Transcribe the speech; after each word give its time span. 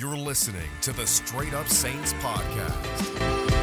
You're 0.00 0.16
listening 0.16 0.70
to 0.80 0.94
the 0.94 1.06
Straight 1.06 1.52
Up 1.52 1.68
Saints 1.68 2.14
podcast. 2.14 3.60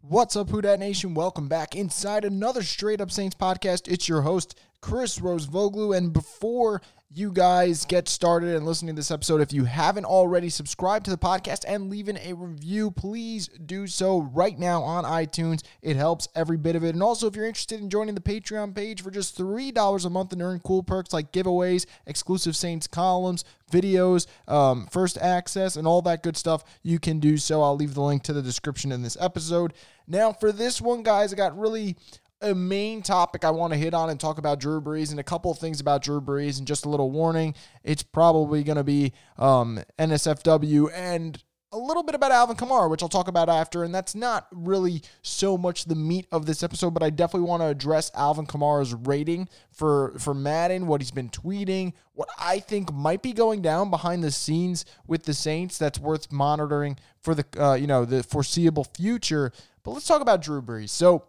What's 0.00 0.34
up, 0.34 0.50
Who 0.50 0.60
Dat 0.60 0.80
Nation? 0.80 1.14
Welcome 1.14 1.46
back 1.46 1.76
inside 1.76 2.24
another 2.24 2.64
Straight 2.64 3.00
Up 3.00 3.12
Saints 3.12 3.36
podcast. 3.36 3.86
It's 3.86 4.08
your 4.08 4.22
host, 4.22 4.58
Chris 4.80 5.18
Rosvoglou. 5.18 5.96
And 5.96 6.12
before 6.12 6.82
you 7.14 7.30
guys 7.30 7.84
get 7.84 8.08
started 8.08 8.54
and 8.56 8.66
listening 8.66 8.94
to 8.94 8.98
this 8.98 9.10
episode, 9.10 9.40
if 9.40 9.52
you 9.52 9.64
haven't 9.64 10.04
already 10.04 10.50
subscribed 10.50 11.04
to 11.04 11.10
the 11.10 11.16
podcast 11.16 11.64
and 11.66 11.88
leaving 11.88 12.16
a 12.18 12.34
review, 12.34 12.90
please 12.90 13.48
do 13.64 13.86
so 13.86 14.22
right 14.34 14.58
now 14.58 14.82
on 14.82 15.04
iTunes. 15.04 15.62
It 15.82 15.96
helps 15.96 16.28
every 16.34 16.56
bit 16.56 16.76
of 16.76 16.84
it. 16.84 16.94
And 16.94 17.02
also, 17.02 17.26
if 17.26 17.36
you're 17.36 17.46
interested 17.46 17.80
in 17.80 17.90
joining 17.90 18.14
the 18.14 18.20
Patreon 18.20 18.74
page 18.74 19.02
for 19.02 19.10
just 19.10 19.38
$3 19.38 20.04
a 20.04 20.10
month 20.10 20.32
and 20.32 20.42
earn 20.42 20.60
cool 20.60 20.82
perks 20.82 21.12
like 21.12 21.32
giveaways, 21.32 21.86
exclusive 22.06 22.56
Saints 22.56 22.86
columns, 22.86 23.44
videos, 23.70 24.26
um, 24.48 24.86
first 24.90 25.16
access, 25.18 25.76
and 25.76 25.86
all 25.86 26.02
that 26.02 26.22
good 26.22 26.36
stuff, 26.36 26.64
you 26.82 26.98
can 26.98 27.20
do 27.20 27.36
so. 27.36 27.62
I'll 27.62 27.76
leave 27.76 27.94
the 27.94 28.02
link 28.02 28.24
to 28.24 28.32
the 28.32 28.42
description 28.42 28.90
in 28.90 29.02
this 29.02 29.16
episode. 29.20 29.74
Now, 30.08 30.32
for 30.32 30.52
this 30.52 30.80
one, 30.80 31.02
guys, 31.02 31.32
I 31.32 31.36
got 31.36 31.58
really 31.58 31.96
a 32.40 32.54
main 32.54 33.02
topic 33.02 33.44
I 33.44 33.50
want 33.50 33.72
to 33.72 33.78
hit 33.78 33.94
on 33.94 34.10
and 34.10 34.20
talk 34.20 34.38
about 34.38 34.60
Drew 34.60 34.80
Brees 34.80 35.10
and 35.10 35.20
a 35.20 35.24
couple 35.24 35.50
of 35.50 35.58
things 35.58 35.80
about 35.80 36.02
Drew 36.02 36.20
Brees. 36.20 36.58
And 36.58 36.66
just 36.66 36.84
a 36.84 36.88
little 36.88 37.10
warning, 37.10 37.54
it's 37.82 38.02
probably 38.02 38.62
going 38.62 38.76
to 38.76 38.84
be 38.84 39.12
um, 39.38 39.80
NSFW 39.98 40.90
and 40.94 41.42
a 41.72 41.78
little 41.78 42.02
bit 42.02 42.14
about 42.14 42.32
Alvin 42.32 42.56
Kamara, 42.56 42.88
which 42.88 43.02
I'll 43.02 43.08
talk 43.08 43.28
about 43.28 43.48
after. 43.48 43.84
And 43.84 43.94
that's 43.94 44.14
not 44.14 44.46
really 44.52 45.02
so 45.22 45.58
much 45.58 45.84
the 45.84 45.94
meat 45.94 46.26
of 46.30 46.46
this 46.46 46.62
episode, 46.62 46.94
but 46.94 47.02
I 47.02 47.10
definitely 47.10 47.48
want 47.48 47.62
to 47.62 47.66
address 47.66 48.10
Alvin 48.14 48.46
Kamara's 48.46 48.94
rating 48.94 49.48
for 49.72 50.14
for 50.18 50.32
Madden, 50.32 50.86
what 50.86 51.00
he's 51.00 51.10
been 51.10 51.28
tweeting, 51.28 51.92
what 52.14 52.28
I 52.38 52.60
think 52.60 52.92
might 52.92 53.22
be 53.22 53.32
going 53.32 53.62
down 53.62 53.90
behind 53.90 54.22
the 54.22 54.30
scenes 54.30 54.84
with 55.06 55.24
the 55.24 55.34
Saints. 55.34 55.76
That's 55.76 55.98
worth 55.98 56.30
monitoring 56.30 56.98
for 57.22 57.34
the 57.34 57.44
uh, 57.58 57.74
you 57.74 57.86
know 57.86 58.04
the 58.04 58.22
foreseeable 58.22 58.84
future. 58.84 59.52
But 59.82 59.92
let's 59.92 60.06
talk 60.06 60.22
about 60.22 60.42
Drew 60.42 60.62
Brees. 60.62 60.90
So 60.90 61.26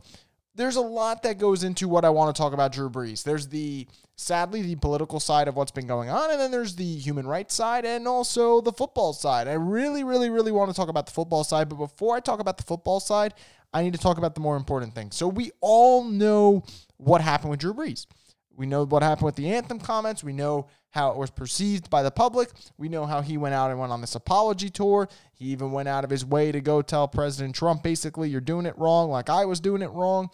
there's 0.58 0.76
a 0.76 0.82
lot 0.82 1.24
that 1.24 1.38
goes 1.38 1.64
into 1.64 1.88
what 1.88 2.04
I 2.04 2.10
want 2.10 2.36
to 2.36 2.40
talk 2.40 2.52
about 2.52 2.72
Drew 2.72 2.90
Brees. 2.90 3.24
There's 3.24 3.48
the 3.48 3.88
sadly 4.16 4.64
the 4.64 4.76
political 4.76 5.20
side 5.20 5.48
of 5.48 5.56
what's 5.56 5.72
been 5.72 5.88
going 5.88 6.10
on, 6.10 6.32
and 6.32 6.40
then 6.40 6.52
there's 6.52 6.76
the 6.76 6.98
human 6.98 7.28
rights 7.28 7.54
side 7.54 7.86
and 7.86 8.08
also 8.08 8.60
the 8.62 8.74
football 8.74 9.14
side. 9.14 9.48
I 9.48 9.54
really, 9.54 10.04
really, 10.04 10.30
really 10.30 10.52
want 10.52 10.70
to 10.72 10.76
talk 10.76 10.90
about 10.90 11.06
the 11.06 11.12
football 11.12 11.44
side, 11.44 11.70
but 11.70 11.76
before 11.76 12.16
I 12.16 12.20
talk 12.20 12.40
about 12.40 12.58
the 12.58 12.64
football 12.64 13.00
side, 13.00 13.36
I 13.74 13.84
need 13.84 13.94
to 13.94 14.00
talk 14.00 14.18
about 14.18 14.34
the 14.34 14.42
more 14.42 14.58
important 14.58 14.96
thing. 14.96 15.12
So 15.12 15.28
we 15.28 15.52
all 15.62 16.04
know 16.04 16.64
what 16.98 17.22
happened 17.22 17.52
with 17.52 17.60
Drew 17.60 17.74
Brees. 17.74 18.08
We 18.56 18.66
know 18.66 18.86
what 18.86 19.04
happened 19.04 19.26
with 19.26 19.36
the 19.36 19.52
anthem 19.54 19.80
comments. 19.80 20.24
We 20.24 20.34
know 20.34 20.68
how 20.98 21.12
it 21.12 21.18
was 21.18 21.30
perceived 21.30 21.92
by 21.92 22.02
the 22.02 22.10
public. 22.10 22.50
We 22.78 22.90
know 22.90 23.06
how 23.06 23.22
he 23.22 23.38
went 23.38 23.54
out 23.54 23.70
and 23.70 23.80
went 23.80 23.92
on 23.92 24.02
this 24.02 24.16
apology 24.16 24.72
tour. 24.72 25.08
He 25.36 25.46
even 25.46 25.72
went 25.72 25.88
out 25.88 26.04
of 26.04 26.10
his 26.10 26.26
way 26.26 26.52
to 26.52 26.60
go 26.60 26.82
tell 26.82 27.08
President 27.08 27.54
Trump, 27.54 27.84
basically, 27.84 28.30
you're 28.30 28.42
doing 28.42 28.66
it 28.66 28.78
wrong, 28.80 29.12
like 29.12 29.30
I 29.30 29.46
was 29.46 29.60
doing 29.60 29.84
it 29.84 29.92
wrong. 29.92 30.32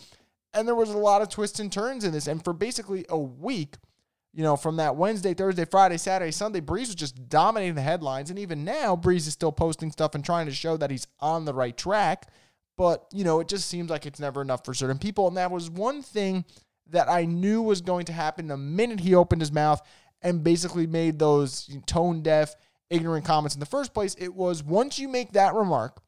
And 0.54 0.66
there 0.66 0.76
was 0.76 0.90
a 0.90 0.98
lot 0.98 1.22
of 1.22 1.28
twists 1.28 1.60
and 1.60 1.70
turns 1.70 2.06
in 2.06 2.14
this. 2.14 2.28
And 2.28 2.42
for 2.42 2.54
basically 2.54 3.06
a 3.10 3.18
week, 3.20 3.76
you 4.34 4.42
know, 4.42 4.56
from 4.56 4.78
that 4.78 4.96
Wednesday, 4.96 5.34
Thursday, 5.34 5.66
Friday, 5.66 5.98
Saturday, 5.98 6.32
Sunday, 6.32 6.62
Brees 6.62 6.88
was 6.88 6.96
just 6.96 7.28
dominating 7.28 7.76
the 7.76 7.82
headlines. 7.82 8.30
And 8.30 8.40
even 8.40 8.64
now, 8.64 8.96
Brees 8.96 9.28
is 9.28 9.34
still 9.34 9.52
posting 9.52 9.92
stuff 9.92 10.16
and 10.16 10.24
trying 10.24 10.46
to 10.46 10.54
show 10.54 10.78
that 10.78 10.92
he's 10.92 11.08
on 11.20 11.44
the 11.44 11.54
right 11.54 11.76
track. 11.76 12.32
But, 12.78 13.06
you 13.12 13.24
know, 13.26 13.42
it 13.42 13.50
just 13.50 13.68
seems 13.68 13.90
like 13.90 14.06
it's 14.06 14.20
never 14.20 14.42
enough 14.42 14.64
for 14.64 14.74
certain 14.74 14.98
people. 14.98 15.28
And 15.28 15.36
that 15.36 15.52
was 15.52 15.70
one 15.70 16.02
thing 16.02 16.46
that 16.90 17.10
I 17.10 17.26
knew 17.26 17.62
was 17.62 17.82
going 17.82 18.06
to 18.06 18.14
happen 18.14 18.48
the 18.48 18.58
minute 18.58 19.00
he 19.00 19.16
opened 19.16 19.42
his 19.42 19.52
mouth 19.52 19.82
and 20.24 20.44
basically 20.44 20.88
made 20.88 21.20
those 21.20 21.70
tone 21.86 22.22
deaf, 22.22 22.56
ignorant 22.90 23.26
comments 23.26 23.56
in 23.56 23.60
the 23.60 23.66
first 23.66 23.94
place. 23.94 24.16
It 24.18 24.34
was 24.34 24.64
once 24.64 24.98
you 24.98 25.08
make 25.08 25.34
that 25.34 25.54
remark, 25.54 26.02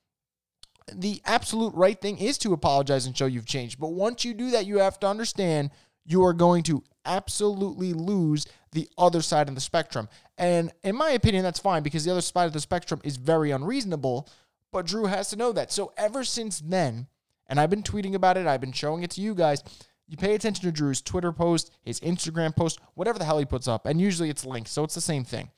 the 0.93 1.21
absolute 1.25 1.73
right 1.73 1.99
thing 1.99 2.17
is 2.17 2.37
to 2.39 2.53
apologize 2.53 3.05
and 3.05 3.17
show 3.17 3.25
you've 3.25 3.45
changed. 3.45 3.79
But 3.79 3.93
once 3.93 4.23
you 4.23 4.33
do 4.33 4.51
that, 4.51 4.65
you 4.65 4.79
have 4.79 4.99
to 4.99 5.07
understand 5.07 5.71
you 6.05 6.23
are 6.23 6.33
going 6.33 6.63
to 6.63 6.83
absolutely 7.05 7.93
lose 7.93 8.45
the 8.71 8.87
other 8.97 9.21
side 9.21 9.49
of 9.49 9.55
the 9.55 9.61
spectrum. 9.61 10.07
And 10.37 10.71
in 10.83 10.95
my 10.95 11.11
opinion, 11.11 11.43
that's 11.43 11.59
fine 11.59 11.83
because 11.83 12.05
the 12.05 12.11
other 12.11 12.21
side 12.21 12.45
of 12.45 12.53
the 12.53 12.59
spectrum 12.59 13.01
is 13.03 13.17
very 13.17 13.51
unreasonable. 13.51 14.29
But 14.71 14.85
Drew 14.85 15.05
has 15.05 15.29
to 15.29 15.35
know 15.35 15.51
that. 15.53 15.71
So 15.71 15.93
ever 15.97 16.23
since 16.23 16.59
then, 16.59 17.07
and 17.47 17.59
I've 17.59 17.69
been 17.69 17.83
tweeting 17.83 18.13
about 18.13 18.37
it, 18.37 18.47
I've 18.47 18.61
been 18.61 18.71
showing 18.71 19.03
it 19.03 19.11
to 19.11 19.21
you 19.21 19.33
guys. 19.33 19.63
You 20.07 20.17
pay 20.17 20.35
attention 20.35 20.63
to 20.65 20.71
Drew's 20.71 21.01
Twitter 21.01 21.31
post, 21.31 21.71
his 21.81 21.99
Instagram 22.01 22.55
post, 22.55 22.79
whatever 22.93 23.17
the 23.17 23.25
hell 23.25 23.39
he 23.39 23.45
puts 23.45 23.67
up, 23.67 23.85
and 23.85 23.99
usually 23.99 24.29
it's 24.29 24.45
linked, 24.45 24.69
so 24.69 24.83
it's 24.83 24.95
the 24.95 25.01
same 25.01 25.23
thing. 25.23 25.49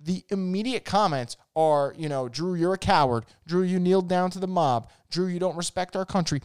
The 0.00 0.24
immediate 0.30 0.84
comments 0.84 1.36
are, 1.54 1.94
you 1.96 2.08
know, 2.08 2.28
Drew, 2.28 2.54
you're 2.54 2.74
a 2.74 2.78
coward. 2.78 3.26
Drew, 3.46 3.62
you 3.62 3.78
kneeled 3.78 4.08
down 4.08 4.30
to 4.30 4.38
the 4.38 4.46
mob. 4.46 4.90
Drew, 5.10 5.26
you 5.26 5.38
don't 5.38 5.56
respect 5.56 5.96
our 5.96 6.06
country. 6.06 6.40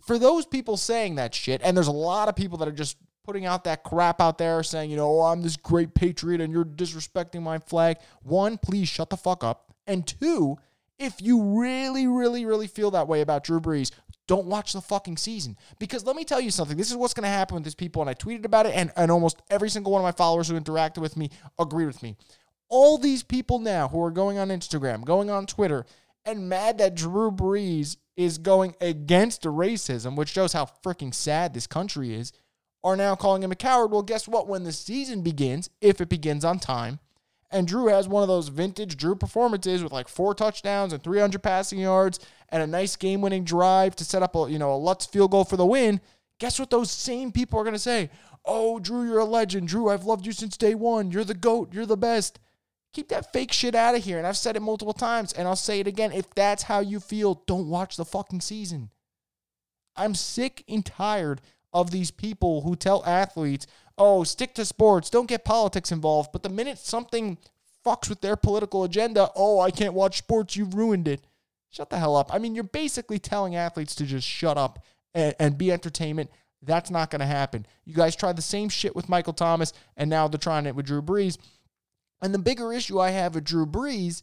For 0.00 0.18
those 0.18 0.46
people 0.46 0.76
saying 0.76 1.14
that 1.16 1.34
shit, 1.34 1.60
and 1.62 1.76
there's 1.76 1.88
a 1.88 1.92
lot 1.92 2.28
of 2.28 2.36
people 2.36 2.58
that 2.58 2.68
are 2.68 2.72
just 2.72 2.96
putting 3.24 3.46
out 3.46 3.64
that 3.64 3.84
crap 3.84 4.20
out 4.20 4.38
there 4.38 4.62
saying, 4.62 4.90
you 4.90 4.96
know, 4.96 5.20
oh, 5.20 5.22
I'm 5.22 5.42
this 5.42 5.56
great 5.56 5.94
patriot 5.94 6.40
and 6.40 6.52
you're 6.52 6.64
disrespecting 6.64 7.42
my 7.42 7.58
flag. 7.58 7.98
One, 8.22 8.58
please 8.58 8.88
shut 8.88 9.10
the 9.10 9.16
fuck 9.16 9.44
up. 9.44 9.72
And 9.86 10.06
two, 10.06 10.56
if 10.98 11.20
you 11.20 11.60
really, 11.60 12.06
really, 12.06 12.44
really 12.44 12.66
feel 12.66 12.90
that 12.92 13.08
way 13.08 13.20
about 13.20 13.44
Drew 13.44 13.60
Brees, 13.60 13.90
don't 14.26 14.46
watch 14.46 14.72
the 14.72 14.80
fucking 14.80 15.16
season. 15.16 15.56
Because 15.78 16.04
let 16.04 16.16
me 16.16 16.24
tell 16.24 16.40
you 16.40 16.50
something. 16.50 16.76
This 16.76 16.90
is 16.90 16.96
what's 16.96 17.14
going 17.14 17.24
to 17.24 17.28
happen 17.28 17.54
with 17.54 17.64
these 17.64 17.74
people. 17.74 18.02
And 18.02 18.08
I 18.10 18.14
tweeted 18.14 18.44
about 18.44 18.66
it, 18.66 18.74
and, 18.74 18.92
and 18.96 19.10
almost 19.10 19.42
every 19.50 19.68
single 19.68 19.92
one 19.92 20.00
of 20.00 20.04
my 20.04 20.12
followers 20.12 20.48
who 20.48 20.58
interacted 20.58 20.98
with 20.98 21.16
me 21.16 21.30
agreed 21.58 21.86
with 21.86 22.02
me. 22.02 22.16
All 22.68 22.98
these 22.98 23.22
people 23.22 23.58
now 23.58 23.88
who 23.88 24.02
are 24.02 24.10
going 24.10 24.38
on 24.38 24.48
Instagram, 24.48 25.04
going 25.04 25.28
on 25.28 25.46
Twitter, 25.46 25.84
and 26.24 26.48
mad 26.48 26.78
that 26.78 26.94
Drew 26.94 27.30
Brees 27.30 27.96
is 28.16 28.38
going 28.38 28.74
against 28.80 29.42
racism, 29.42 30.16
which 30.16 30.28
shows 30.28 30.52
how 30.52 30.66
freaking 30.84 31.12
sad 31.12 31.52
this 31.52 31.66
country 31.66 32.14
is, 32.14 32.32
are 32.84 32.96
now 32.96 33.14
calling 33.14 33.42
him 33.42 33.52
a 33.52 33.56
coward. 33.56 33.88
Well, 33.88 34.02
guess 34.02 34.28
what? 34.28 34.48
When 34.48 34.64
the 34.64 34.72
season 34.72 35.22
begins, 35.22 35.70
if 35.80 36.00
it 36.00 36.08
begins 36.08 36.44
on 36.44 36.58
time, 36.58 37.00
and 37.52 37.68
Drew 37.68 37.86
has 37.88 38.08
one 38.08 38.22
of 38.22 38.28
those 38.28 38.48
vintage 38.48 38.96
Drew 38.96 39.14
performances 39.14 39.82
with 39.82 39.92
like 39.92 40.08
four 40.08 40.34
touchdowns 40.34 40.92
and 40.92 41.02
300 41.02 41.42
passing 41.42 41.78
yards 41.78 42.18
and 42.48 42.62
a 42.62 42.66
nice 42.66 42.96
game-winning 42.96 43.44
drive 43.44 43.94
to 43.96 44.04
set 44.04 44.22
up 44.22 44.34
a 44.34 44.50
you 44.50 44.58
know 44.58 44.74
a 44.74 44.76
Lutz 44.76 45.06
field 45.06 45.30
goal 45.30 45.44
for 45.44 45.56
the 45.56 45.66
win. 45.66 46.00
Guess 46.40 46.58
what? 46.58 46.70
Those 46.70 46.90
same 46.90 47.30
people 47.30 47.60
are 47.60 47.64
gonna 47.64 47.78
say, 47.78 48.10
"Oh, 48.44 48.78
Drew, 48.80 49.04
you're 49.06 49.18
a 49.18 49.24
legend. 49.24 49.68
Drew, 49.68 49.90
I've 49.90 50.04
loved 50.04 50.26
you 50.26 50.32
since 50.32 50.56
day 50.56 50.74
one. 50.74 51.10
You're 51.12 51.24
the 51.24 51.34
goat. 51.34 51.72
You're 51.72 51.86
the 51.86 51.96
best." 51.96 52.38
Keep 52.92 53.08
that 53.08 53.32
fake 53.32 53.52
shit 53.52 53.74
out 53.74 53.94
of 53.94 54.04
here. 54.04 54.18
And 54.18 54.26
I've 54.26 54.36
said 54.36 54.54
it 54.54 54.60
multiple 54.60 54.92
times, 54.92 55.32
and 55.32 55.48
I'll 55.48 55.56
say 55.56 55.80
it 55.80 55.86
again. 55.86 56.12
If 56.12 56.28
that's 56.34 56.64
how 56.64 56.80
you 56.80 57.00
feel, 57.00 57.42
don't 57.46 57.70
watch 57.70 57.96
the 57.96 58.04
fucking 58.04 58.42
season. 58.42 58.90
I'm 59.96 60.14
sick 60.14 60.62
and 60.68 60.84
tired 60.84 61.40
of 61.72 61.90
these 61.90 62.10
people 62.10 62.62
who 62.62 62.76
tell 62.76 63.04
athletes, 63.04 63.66
oh, 63.98 64.24
stick 64.24 64.54
to 64.54 64.64
sports, 64.64 65.10
don't 65.10 65.28
get 65.28 65.44
politics 65.44 65.92
involved. 65.92 66.30
But 66.32 66.42
the 66.42 66.48
minute 66.48 66.78
something 66.78 67.38
fucks 67.84 68.08
with 68.08 68.20
their 68.20 68.36
political 68.36 68.84
agenda, 68.84 69.30
oh, 69.34 69.60
I 69.60 69.70
can't 69.70 69.94
watch 69.94 70.18
sports, 70.18 70.56
you've 70.56 70.74
ruined 70.74 71.08
it. 71.08 71.24
Shut 71.70 71.88
the 71.88 71.98
hell 71.98 72.16
up. 72.16 72.32
I 72.34 72.38
mean, 72.38 72.54
you're 72.54 72.64
basically 72.64 73.18
telling 73.18 73.56
athletes 73.56 73.94
to 73.96 74.04
just 74.04 74.26
shut 74.28 74.58
up 74.58 74.78
and, 75.14 75.34
and 75.38 75.58
be 75.58 75.72
entertainment. 75.72 76.30
That's 76.60 76.90
not 76.90 77.10
going 77.10 77.20
to 77.20 77.26
happen. 77.26 77.66
You 77.84 77.94
guys 77.94 78.14
tried 78.14 78.36
the 78.36 78.42
same 78.42 78.68
shit 78.68 78.94
with 78.94 79.08
Michael 79.08 79.32
Thomas, 79.32 79.72
and 79.96 80.08
now 80.08 80.28
they're 80.28 80.38
trying 80.38 80.66
it 80.66 80.76
with 80.76 80.86
Drew 80.86 81.02
Brees. 81.02 81.38
And 82.20 82.32
the 82.32 82.38
bigger 82.38 82.72
issue 82.72 83.00
I 83.00 83.10
have 83.10 83.34
with 83.34 83.44
Drew 83.44 83.66
Brees 83.66 84.22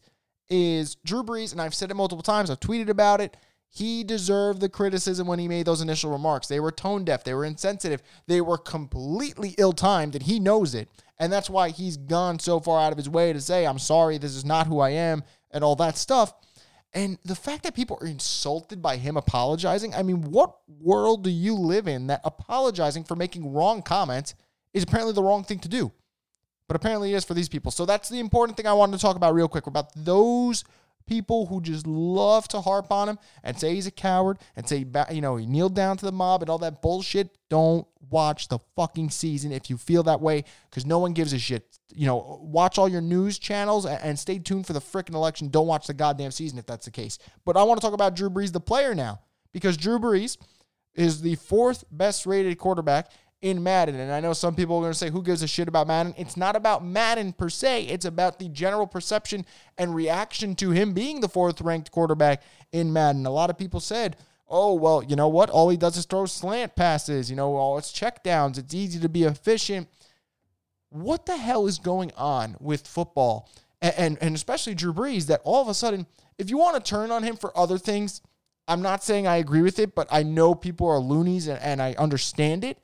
is 0.50 0.96
Drew 1.04 1.24
Brees, 1.24 1.52
and 1.52 1.62
I've 1.62 1.76
said 1.76 1.92
it 1.92 1.96
multiple 1.96 2.24
times, 2.24 2.50
I've 2.50 2.60
tweeted 2.60 2.90
about 2.90 3.20
it. 3.20 3.36
He 3.72 4.04
deserved 4.04 4.62
the 4.62 4.70
criticism 4.70 5.28
when 5.28 5.38
he 5.40 5.48
made 5.48 5.68
those 5.68 5.82
initial 5.82 6.12
remarks. 6.12 6.48
They 6.48 6.60
were 6.60 6.72
tone 6.72 7.04
deaf, 7.04 7.24
they 7.24 7.36
were 7.36 7.46
insensitive, 7.46 8.02
they 8.28 8.42
were 8.42 8.58
completely 8.58 9.54
ill 9.58 9.74
timed, 9.74 10.16
and 10.16 10.24
he 10.24 10.40
knows 10.40 10.74
it. 10.74 10.90
And 11.20 11.32
that's 11.32 11.50
why 11.50 11.70
he's 11.70 11.98
gone 11.98 12.40
so 12.40 12.60
far 12.60 12.82
out 12.82 12.92
of 12.92 12.98
his 12.98 13.10
way 13.10 13.32
to 13.32 13.42
say, 13.42 13.68
I'm 13.68 13.80
sorry, 13.80 14.18
this 14.18 14.36
is 14.36 14.46
not 14.46 14.68
who 14.68 14.80
I 14.80 14.92
am, 14.92 15.24
and 15.52 15.64
all 15.64 15.76
that 15.76 15.98
stuff. 15.98 16.34
And 16.94 17.20
the 17.24 17.36
fact 17.36 17.64
that 17.64 17.76
people 17.76 18.00
are 18.02 18.08
insulted 18.08 18.82
by 18.82 18.98
him 18.98 19.18
apologizing, 19.18 19.94
I 19.94 20.02
mean, 20.02 20.24
what 20.24 20.56
world 20.68 21.24
do 21.24 21.30
you 21.30 21.54
live 21.54 21.88
in 21.88 22.08
that 22.08 22.22
apologizing 22.24 23.04
for 23.04 23.16
making 23.16 23.54
wrong 23.54 23.84
comments 23.84 24.34
is 24.74 24.84
apparently 24.84 25.14
the 25.14 25.22
wrong 25.22 25.44
thing 25.44 25.60
to 25.60 25.70
do? 25.70 25.92
But 26.68 26.76
apparently 26.76 27.14
it 27.14 27.18
is 27.18 27.26
for 27.26 27.36
these 27.36 27.50
people. 27.50 27.72
So 27.72 27.86
that's 27.86 28.10
the 28.10 28.20
important 28.20 28.58
thing 28.58 28.66
I 28.66 28.74
wanted 28.74 28.98
to 28.98 29.02
talk 29.02 29.16
about 29.16 29.36
real 29.36 29.48
quick 29.48 29.68
about 29.68 29.92
those 29.96 30.64
people 31.10 31.48
who 31.48 31.60
just 31.60 31.88
love 31.88 32.48
to 32.48 32.62
harp 32.62 32.92
on 32.92 33.10
him 33.10 33.18
and 33.44 33.60
say 33.60 33.74
he's 33.74 33.88
a 33.88 33.92
coward 33.92 34.38
and 34.56 34.70
say, 34.70 34.86
you 35.12 35.22
know, 35.22 35.36
he 35.38 35.48
kneeled 35.48 35.74
down 35.74 35.98
to 35.98 36.06
the 36.06 36.12
mob 36.12 36.44
and 36.44 36.52
all 36.52 36.60
that 36.60 36.84
bullshit. 36.84 37.36
Don't 37.50 37.88
watch 38.12 38.48
the 38.48 38.60
fucking 38.76 39.10
season 39.10 39.52
if 39.52 39.72
you 39.72 39.78
feel 39.78 40.04
that 40.04 40.22
way 40.22 40.44
because 40.70 40.86
no 40.86 41.00
one 41.00 41.14
gives 41.14 41.34
a 41.34 41.40
shit. 41.40 41.80
You 41.92 42.06
know, 42.06 42.40
watch 42.44 42.78
all 42.78 42.88
your 42.88 43.02
news 43.02 43.40
channels 43.40 43.88
and 43.88 44.20
stay 44.20 44.38
tuned 44.38 44.68
for 44.68 44.74
the 44.74 44.80
freaking 44.80 45.16
election. 45.16 45.50
Don't 45.50 45.66
watch 45.66 45.88
the 45.88 45.96
goddamn 45.96 46.30
season 46.30 46.60
if 46.60 46.68
that's 46.68 46.86
the 46.86 46.92
case. 46.92 47.18
But 47.44 47.58
I 47.58 47.64
want 47.64 47.82
to 47.82 47.86
talk 47.86 47.96
about 47.96 48.16
Drew 48.16 48.30
Brees, 48.30 48.54
the 48.54 48.60
player 48.60 48.94
now, 48.94 49.22
because 49.52 49.76
Drew 49.76 49.98
Brees 49.98 50.38
is 50.94 51.22
the 51.22 51.36
fourth 51.36 51.84
best 51.92 52.28
rated 52.28 52.60
quarterback 52.60 53.12
in 53.42 53.64
Madden. 53.64 53.96
And 53.96 54.12
I 54.12 54.20
know 54.20 54.34
some 54.34 54.56
people 54.56 54.78
are 54.78 54.82
going 54.82 54.92
to 54.92 54.98
say, 54.98 55.10
who 55.10 55.24
gives 55.24 55.42
a 55.42 55.48
shit 55.48 55.68
about 55.68 55.88
Madden? 55.88 56.14
It's 56.18 56.36
not 56.36 56.56
about 56.56 56.84
Madden 56.84 57.34
per 57.34 57.50
se, 57.50 57.86
it's 57.86 58.06
about 58.06 58.40
the 58.40 58.50
general 58.50 58.88
perception 58.88 59.46
and 59.78 59.96
reaction 59.96 60.56
to 60.56 60.72
him 60.72 60.94
being 60.94 61.22
the 61.22 61.30
fourth 61.30 61.62
ranked 61.62 61.92
quarterback 61.92 62.44
in 62.72 62.92
Madden. 62.92 63.26
A 63.26 63.32
lot 63.32 63.50
of 63.50 63.58
people 63.58 63.80
said, 63.80 64.18
oh, 64.50 64.74
well, 64.74 65.04
you 65.04 65.16
know 65.16 65.28
what? 65.28 65.50
All 65.50 65.70
he 65.70 65.78
does 65.78 65.96
is 65.96 66.06
throw 66.06 66.26
slant 66.26 66.76
passes. 66.76 67.30
You 67.30 67.36
know, 67.36 67.56
all 67.56 67.78
it's 67.78 67.92
check 67.92 68.24
downs. 68.24 68.58
It's 68.58 68.74
easy 68.74 69.00
to 69.00 69.10
be 69.10 69.24
efficient. 69.24 69.88
What 70.90 71.26
the 71.26 71.38
hell 71.38 71.68
is 71.68 71.78
going 71.78 72.12
on 72.18 72.58
with 72.60 72.88
football? 72.88 73.50
And, 73.82 73.94
and, 73.98 74.18
and 74.22 74.36
especially 74.36 74.76
Drew 74.76 74.94
Brees, 74.94 75.28
that 75.28 75.42
all 75.44 75.62
of 75.62 75.68
a 75.68 75.74
sudden, 75.74 76.08
if 76.38 76.50
you 76.50 76.58
want 76.58 76.84
to 76.84 76.90
turn 76.90 77.12
on 77.12 77.24
him 77.24 77.38
for 77.38 77.56
other 77.58 77.78
things, 77.78 78.22
I'm 78.68 78.82
not 78.82 79.04
saying 79.04 79.28
I 79.28 79.38
agree 79.38 79.62
with 79.62 79.80
it, 79.80 79.96
but 79.96 80.08
I 80.12 80.24
know 80.24 80.56
people 80.56 80.88
are 80.88 81.00
loonies 81.00 81.48
and, 81.48 81.60
and 81.60 81.82
I 81.82 81.94
understand 81.98 82.64
it. 82.64 82.80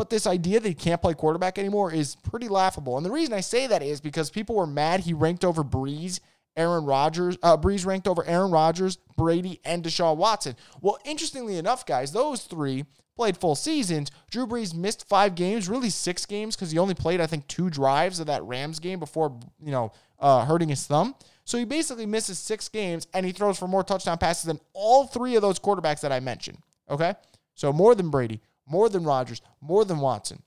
But 0.00 0.08
this 0.08 0.26
idea 0.26 0.60
that 0.60 0.66
he 0.66 0.74
can't 0.74 1.02
play 1.02 1.12
quarterback 1.12 1.58
anymore 1.58 1.92
is 1.92 2.14
pretty 2.14 2.48
laughable. 2.48 2.96
And 2.96 3.04
the 3.04 3.10
reason 3.10 3.34
I 3.34 3.40
say 3.40 3.66
that 3.66 3.82
is 3.82 4.00
because 4.00 4.30
people 4.30 4.56
were 4.56 4.66
mad 4.66 5.00
he 5.00 5.12
ranked 5.12 5.44
over 5.44 5.62
Brees, 5.62 6.20
Aaron 6.56 6.86
Rodgers, 6.86 7.36
uh, 7.42 7.58
Brees 7.58 7.84
ranked 7.84 8.08
over 8.08 8.24
Aaron 8.24 8.50
Rodgers, 8.50 8.96
Brady, 9.18 9.60
and 9.62 9.84
Deshaun 9.84 10.16
Watson. 10.16 10.56
Well, 10.80 10.98
interestingly 11.04 11.58
enough, 11.58 11.84
guys, 11.84 12.12
those 12.12 12.44
three 12.44 12.86
played 13.14 13.36
full 13.36 13.54
seasons. 13.54 14.10
Drew 14.30 14.46
Brees 14.46 14.74
missed 14.74 15.06
five 15.06 15.34
games, 15.34 15.68
really 15.68 15.90
six 15.90 16.24
games, 16.24 16.56
because 16.56 16.70
he 16.70 16.78
only 16.78 16.94
played, 16.94 17.20
I 17.20 17.26
think, 17.26 17.46
two 17.46 17.68
drives 17.68 18.20
of 18.20 18.26
that 18.28 18.42
Rams 18.44 18.78
game 18.78 19.00
before, 19.00 19.38
you 19.62 19.70
know, 19.70 19.92
uh, 20.18 20.46
hurting 20.46 20.70
his 20.70 20.86
thumb. 20.86 21.14
So 21.44 21.58
he 21.58 21.66
basically 21.66 22.06
misses 22.06 22.38
six 22.38 22.70
games 22.70 23.06
and 23.12 23.26
he 23.26 23.32
throws 23.32 23.58
for 23.58 23.68
more 23.68 23.84
touchdown 23.84 24.16
passes 24.16 24.44
than 24.44 24.60
all 24.72 25.06
three 25.06 25.36
of 25.36 25.42
those 25.42 25.58
quarterbacks 25.58 26.00
that 26.00 26.10
I 26.10 26.20
mentioned. 26.20 26.56
Okay? 26.88 27.12
So 27.54 27.70
more 27.70 27.94
than 27.94 28.08
Brady, 28.08 28.40
more 28.70 28.88
than 28.88 29.04
Rodgers, 29.04 29.42
more 29.60 29.84
than 29.84 29.98
Watson. 29.98 30.42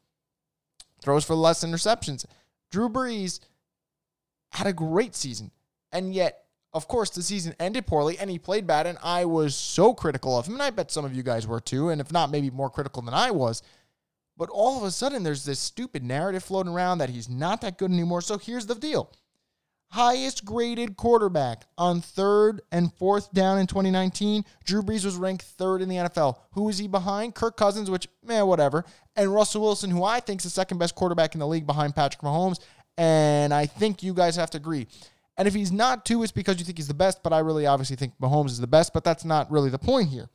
Throws 1.01 1.25
for 1.25 1.35
less 1.35 1.63
interceptions. 1.63 2.25
Drew 2.71 2.89
Brees 2.89 3.39
had 4.51 4.67
a 4.67 4.73
great 4.73 5.15
season. 5.15 5.51
And 5.91 6.13
yet, 6.13 6.45
of 6.73 6.87
course, 6.87 7.09
the 7.09 7.21
season 7.21 7.55
ended 7.59 7.85
poorly 7.85 8.17
and 8.17 8.29
he 8.29 8.39
played 8.39 8.65
bad. 8.65 8.87
And 8.87 8.97
I 9.03 9.25
was 9.25 9.55
so 9.55 9.93
critical 9.93 10.37
of 10.37 10.47
him. 10.47 10.53
And 10.53 10.63
I 10.63 10.69
bet 10.69 10.91
some 10.91 11.05
of 11.05 11.13
you 11.13 11.23
guys 11.23 11.45
were 11.45 11.59
too. 11.59 11.89
And 11.89 11.99
if 11.99 12.11
not, 12.11 12.31
maybe 12.31 12.49
more 12.49 12.69
critical 12.69 13.01
than 13.01 13.13
I 13.13 13.31
was. 13.31 13.61
But 14.37 14.49
all 14.49 14.77
of 14.77 14.83
a 14.83 14.91
sudden, 14.91 15.23
there's 15.23 15.45
this 15.45 15.59
stupid 15.59 16.03
narrative 16.03 16.43
floating 16.43 16.73
around 16.73 16.97
that 16.97 17.09
he's 17.09 17.29
not 17.29 17.61
that 17.61 17.77
good 17.77 17.91
anymore. 17.91 18.21
So 18.21 18.37
here's 18.37 18.65
the 18.65 18.75
deal 18.75 19.11
highest 19.93 20.43
graded 20.43 20.97
quarterback 20.97 21.67
on 21.77 22.01
third 22.01 22.63
and 22.71 22.91
fourth 22.95 23.31
down 23.31 23.59
in 23.59 23.67
2019. 23.67 24.43
Drew 24.65 24.81
Brees 24.81 25.05
was 25.05 25.17
ranked 25.17 25.43
third 25.43 25.83
in 25.83 25.89
the 25.89 25.97
NFL. 25.97 26.37
Who 26.53 26.67
is 26.67 26.79
he 26.79 26.87
behind? 26.87 27.35
Kirk 27.35 27.57
Cousins, 27.57 27.91
which, 27.91 28.07
man, 28.25 28.47
whatever. 28.47 28.85
And 29.15 29.31
Russell 29.31 29.61
Wilson, 29.61 29.91
who 29.91 30.03
I 30.03 30.19
think 30.19 30.39
is 30.39 30.45
the 30.45 30.49
second 30.49 30.79
best 30.79 30.95
quarterback 30.95 31.35
in 31.35 31.39
the 31.39 31.47
league 31.47 31.67
behind 31.67 31.93
Patrick 31.93 32.23
Mahomes. 32.23 32.59
And 32.97 33.53
I 33.53 33.67
think 33.67 34.01
you 34.01 34.15
guys 34.15 34.35
have 34.35 34.49
to 34.51 34.57
agree. 34.57 34.87
And 35.37 35.47
if 35.47 35.53
he's 35.53 35.71
not 35.71 36.05
two, 36.05 36.23
it's 36.23 36.31
because 36.31 36.57
you 36.57 36.65
think 36.65 36.79
he's 36.79 36.87
the 36.87 36.95
best, 36.95 37.21
but 37.21 37.31
I 37.31 37.39
really 37.39 37.67
obviously 37.67 37.95
think 37.95 38.13
Mahomes 38.19 38.47
is 38.47 38.59
the 38.59 38.67
best, 38.67 38.93
but 38.93 39.03
that's 39.03 39.23
not 39.23 39.51
really 39.51 39.69
the 39.69 39.79
point 39.79 40.09
here. 40.09 40.27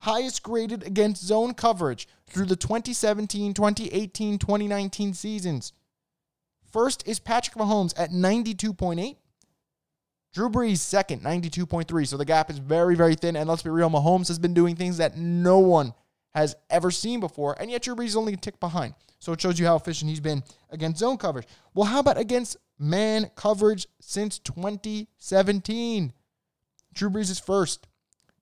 Highest 0.00 0.42
graded 0.42 0.86
against 0.86 1.22
zone 1.22 1.52
coverage 1.52 2.08
through 2.26 2.46
the 2.46 2.56
2017, 2.56 3.52
2018, 3.52 4.38
2019 4.38 5.12
seasons. 5.12 5.74
First 6.72 7.06
is 7.06 7.18
Patrick 7.18 7.56
Mahomes 7.56 7.92
at 7.98 8.10
92.8. 8.10 9.16
Drew 10.32 10.48
Brees 10.48 10.78
second, 10.78 11.22
92.3. 11.22 12.08
So 12.08 12.16
the 12.16 12.24
gap 12.24 12.50
is 12.50 12.58
very, 12.58 12.96
very 12.96 13.14
thin. 13.14 13.36
And 13.36 13.48
let's 13.48 13.62
be 13.62 13.68
real, 13.70 13.90
Mahomes 13.90 14.28
has 14.28 14.38
been 14.38 14.54
doing 14.54 14.74
things 14.74 14.96
that 14.96 15.16
no 15.16 15.58
one 15.58 15.92
has 16.30 16.56
ever 16.70 16.90
seen 16.90 17.20
before. 17.20 17.54
And 17.60 17.70
yet 17.70 17.82
Drew 17.82 17.94
Brees 17.94 18.06
is 18.06 18.16
only 18.16 18.32
a 18.32 18.38
tick 18.38 18.58
behind. 18.58 18.94
So 19.18 19.32
it 19.32 19.40
shows 19.40 19.60
you 19.60 19.66
how 19.66 19.76
efficient 19.76 20.08
he's 20.08 20.20
been 20.20 20.42
against 20.70 21.00
zone 21.00 21.18
coverage. 21.18 21.46
Well, 21.74 21.86
how 21.86 22.00
about 22.00 22.16
against 22.16 22.56
man 22.78 23.30
coverage 23.36 23.86
since 24.00 24.38
2017? 24.38 26.12
Drew 26.94 27.10
Brees 27.10 27.30
is 27.30 27.38
first, 27.38 27.86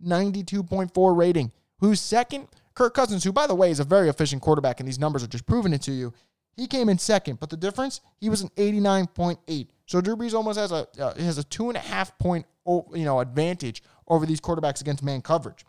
92.4 0.05 1.17
rating. 1.17 1.51
Who's 1.81 2.01
second? 2.01 2.47
Kirk 2.75 2.95
Cousins, 2.95 3.25
who, 3.25 3.33
by 3.33 3.49
the 3.49 3.55
way, 3.55 3.71
is 3.71 3.81
a 3.81 3.85
very 3.85 4.09
efficient 4.09 4.41
quarterback, 4.41 4.79
and 4.81 4.89
these 4.89 4.99
numbers 4.99 5.25
are 5.25 5.29
just 5.29 5.47
proving 5.47 5.73
it 5.73 5.83
to 5.83 5.93
you. 5.93 6.15
He 6.61 6.67
came 6.67 6.91
in 6.91 6.99
second, 6.99 7.41
but 7.41 7.49
the 7.49 7.57
difference, 7.57 8.03
he 8.19 8.29
was 8.29 8.43
an 8.43 8.51
89.8. 8.51 9.69
So 9.87 10.03
Drew 10.03 10.15
Brees 10.15 10.35
almost 10.35 10.59
has 10.59 10.71
a 10.71 10.87
uh, 11.01 11.15
has 11.15 11.39
a 11.39 11.45
two 11.45 11.71
and 11.71 11.77
a 11.79 11.81
half 11.81 12.19
point 12.19 12.45
you 12.67 13.07
know 13.07 13.21
advantage 13.21 13.83
over 14.07 14.27
these 14.27 14.43
quarterbacks 14.43 14.83
against 14.83 15.03
man 15.03 15.23
coverage. 15.23 15.65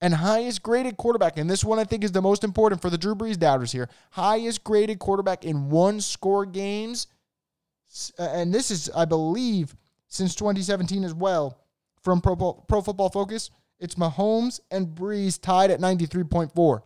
And 0.00 0.14
highest 0.14 0.62
graded 0.62 0.96
quarterback, 0.96 1.36
and 1.36 1.50
this 1.50 1.64
one 1.64 1.80
I 1.80 1.84
think 1.84 2.04
is 2.04 2.12
the 2.12 2.22
most 2.22 2.44
important 2.44 2.80
for 2.80 2.90
the 2.90 2.96
Drew 2.96 3.16
Brees 3.16 3.36
doubters 3.36 3.72
here. 3.72 3.88
Highest 4.12 4.62
graded 4.62 5.00
quarterback 5.00 5.44
in 5.44 5.68
one 5.68 6.00
score 6.00 6.46
games, 6.46 7.08
and 8.16 8.54
this 8.54 8.70
is 8.70 8.88
I 8.94 9.06
believe 9.06 9.74
since 10.06 10.36
2017 10.36 11.02
as 11.02 11.12
well 11.12 11.58
from 12.04 12.20
Pro, 12.20 12.36
Pro 12.36 12.82
Football 12.82 13.10
Focus. 13.10 13.50
It's 13.80 13.96
Mahomes 13.96 14.60
and 14.70 14.86
Brees 14.86 15.40
tied 15.40 15.72
at 15.72 15.80
93.4. 15.80 16.82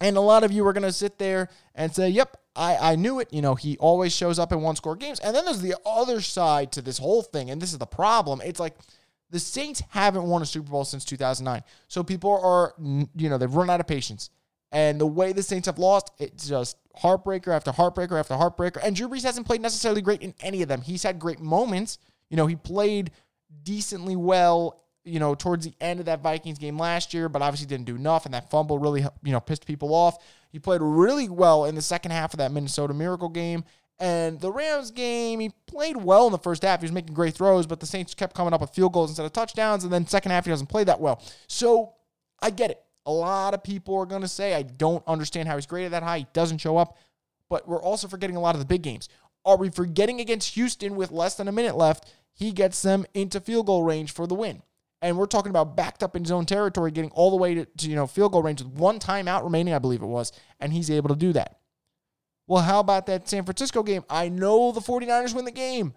And 0.00 0.16
a 0.16 0.20
lot 0.20 0.44
of 0.44 0.52
you 0.52 0.66
are 0.66 0.72
going 0.72 0.82
to 0.82 0.92
sit 0.92 1.18
there 1.18 1.48
and 1.74 1.94
say, 1.94 2.08
yep, 2.08 2.36
I, 2.56 2.92
I 2.92 2.96
knew 2.96 3.20
it. 3.20 3.32
You 3.32 3.42
know, 3.42 3.54
he 3.54 3.76
always 3.78 4.14
shows 4.14 4.38
up 4.38 4.52
in 4.52 4.60
one 4.60 4.76
score 4.76 4.96
games. 4.96 5.20
And 5.20 5.34
then 5.34 5.44
there's 5.44 5.60
the 5.60 5.76
other 5.86 6.20
side 6.20 6.72
to 6.72 6.82
this 6.82 6.98
whole 6.98 7.22
thing. 7.22 7.50
And 7.50 7.60
this 7.60 7.72
is 7.72 7.78
the 7.78 7.86
problem. 7.86 8.40
It's 8.44 8.60
like 8.60 8.74
the 9.30 9.38
Saints 9.38 9.82
haven't 9.90 10.24
won 10.24 10.42
a 10.42 10.46
Super 10.46 10.70
Bowl 10.70 10.84
since 10.84 11.04
2009. 11.04 11.62
So 11.88 12.02
people 12.02 12.38
are, 12.42 12.74
you 12.78 13.28
know, 13.28 13.38
they've 13.38 13.52
run 13.52 13.70
out 13.70 13.80
of 13.80 13.86
patience. 13.86 14.30
And 14.70 15.00
the 15.00 15.06
way 15.06 15.32
the 15.32 15.42
Saints 15.42 15.66
have 15.66 15.78
lost, 15.78 16.10
it's 16.18 16.48
just 16.48 16.78
heartbreaker 17.02 17.48
after 17.48 17.70
heartbreaker 17.70 18.18
after 18.18 18.34
heartbreaker. 18.34 18.78
And 18.82 18.96
Drew 18.96 19.08
Brees 19.08 19.22
hasn't 19.22 19.46
played 19.46 19.60
necessarily 19.60 20.02
great 20.02 20.22
in 20.22 20.34
any 20.40 20.62
of 20.62 20.68
them. 20.68 20.80
He's 20.80 21.02
had 21.02 21.18
great 21.18 21.40
moments. 21.40 21.98
You 22.30 22.36
know, 22.36 22.46
he 22.46 22.56
played 22.56 23.10
decently 23.62 24.16
well 24.16 24.81
you 25.04 25.18
know, 25.18 25.34
towards 25.34 25.64
the 25.64 25.74
end 25.80 26.00
of 26.00 26.06
that 26.06 26.20
Vikings 26.20 26.58
game 26.58 26.78
last 26.78 27.12
year, 27.12 27.28
but 27.28 27.42
obviously 27.42 27.66
didn't 27.66 27.86
do 27.86 27.96
enough. 27.96 28.24
And 28.24 28.34
that 28.34 28.50
fumble 28.50 28.78
really, 28.78 29.04
you 29.22 29.32
know, 29.32 29.40
pissed 29.40 29.66
people 29.66 29.94
off. 29.94 30.22
He 30.50 30.58
played 30.58 30.80
really 30.82 31.28
well 31.28 31.64
in 31.64 31.74
the 31.74 31.82
second 31.82 32.12
half 32.12 32.34
of 32.34 32.38
that 32.38 32.52
Minnesota 32.52 32.94
Miracle 32.94 33.28
game. 33.28 33.64
And 33.98 34.40
the 34.40 34.50
Rams 34.50 34.90
game, 34.90 35.40
he 35.40 35.52
played 35.66 35.96
well 35.96 36.26
in 36.26 36.32
the 36.32 36.38
first 36.38 36.62
half. 36.62 36.80
He 36.80 36.84
was 36.84 36.92
making 36.92 37.14
great 37.14 37.34
throws, 37.34 37.66
but 37.66 37.80
the 37.80 37.86
Saints 37.86 38.14
kept 38.14 38.34
coming 38.34 38.52
up 38.52 38.60
with 38.60 38.70
field 38.70 38.92
goals 38.92 39.10
instead 39.10 39.26
of 39.26 39.32
touchdowns. 39.32 39.84
And 39.84 39.92
then 39.92 40.06
second 40.06 40.32
half, 40.32 40.44
he 40.44 40.50
doesn't 40.50 40.68
play 40.68 40.84
that 40.84 41.00
well. 41.00 41.22
So 41.46 41.94
I 42.40 42.50
get 42.50 42.70
it. 42.70 42.82
A 43.06 43.12
lot 43.12 43.54
of 43.54 43.62
people 43.62 43.96
are 43.96 44.06
going 44.06 44.22
to 44.22 44.28
say, 44.28 44.54
I 44.54 44.62
don't 44.62 45.02
understand 45.06 45.48
how 45.48 45.56
he's 45.56 45.66
graded 45.66 45.92
that 45.92 46.02
high. 46.02 46.18
He 46.18 46.26
doesn't 46.32 46.58
show 46.58 46.76
up. 46.76 46.96
But 47.48 47.68
we're 47.68 47.82
also 47.82 48.08
forgetting 48.08 48.36
a 48.36 48.40
lot 48.40 48.54
of 48.54 48.60
the 48.60 48.66
big 48.66 48.82
games. 48.82 49.08
Are 49.44 49.56
we 49.56 49.70
forgetting 49.70 50.20
against 50.20 50.54
Houston 50.54 50.94
with 50.94 51.10
less 51.10 51.34
than 51.34 51.48
a 51.48 51.52
minute 51.52 51.76
left? 51.76 52.12
He 52.32 52.52
gets 52.52 52.80
them 52.82 53.04
into 53.14 53.40
field 53.40 53.66
goal 53.66 53.82
range 53.82 54.12
for 54.12 54.26
the 54.26 54.34
win 54.34 54.62
and 55.02 55.18
we're 55.18 55.26
talking 55.26 55.50
about 55.50 55.76
backed 55.76 56.02
up 56.02 56.16
in 56.16 56.24
zone 56.24 56.46
territory, 56.46 56.92
getting 56.92 57.10
all 57.10 57.30
the 57.30 57.36
way 57.36 57.54
to, 57.54 57.64
to, 57.64 57.90
you 57.90 57.96
know 57.96 58.06
field 58.06 58.32
goal 58.32 58.42
range 58.42 58.62
with 58.62 58.72
one 58.72 58.98
timeout 58.98 59.44
remaining, 59.44 59.74
I 59.74 59.78
believe 59.78 60.02
it 60.02 60.06
was, 60.06 60.32
and 60.60 60.72
he's 60.72 60.90
able 60.90 61.10
to 61.10 61.16
do 61.16 61.32
that. 61.34 61.58
Well, 62.46 62.62
how 62.62 62.80
about 62.80 63.06
that 63.06 63.28
San 63.28 63.44
Francisco 63.44 63.82
game? 63.82 64.04
I 64.08 64.28
know 64.28 64.72
the 64.72 64.80
49ers 64.80 65.34
win 65.34 65.44
the 65.44 65.50
game, 65.50 65.94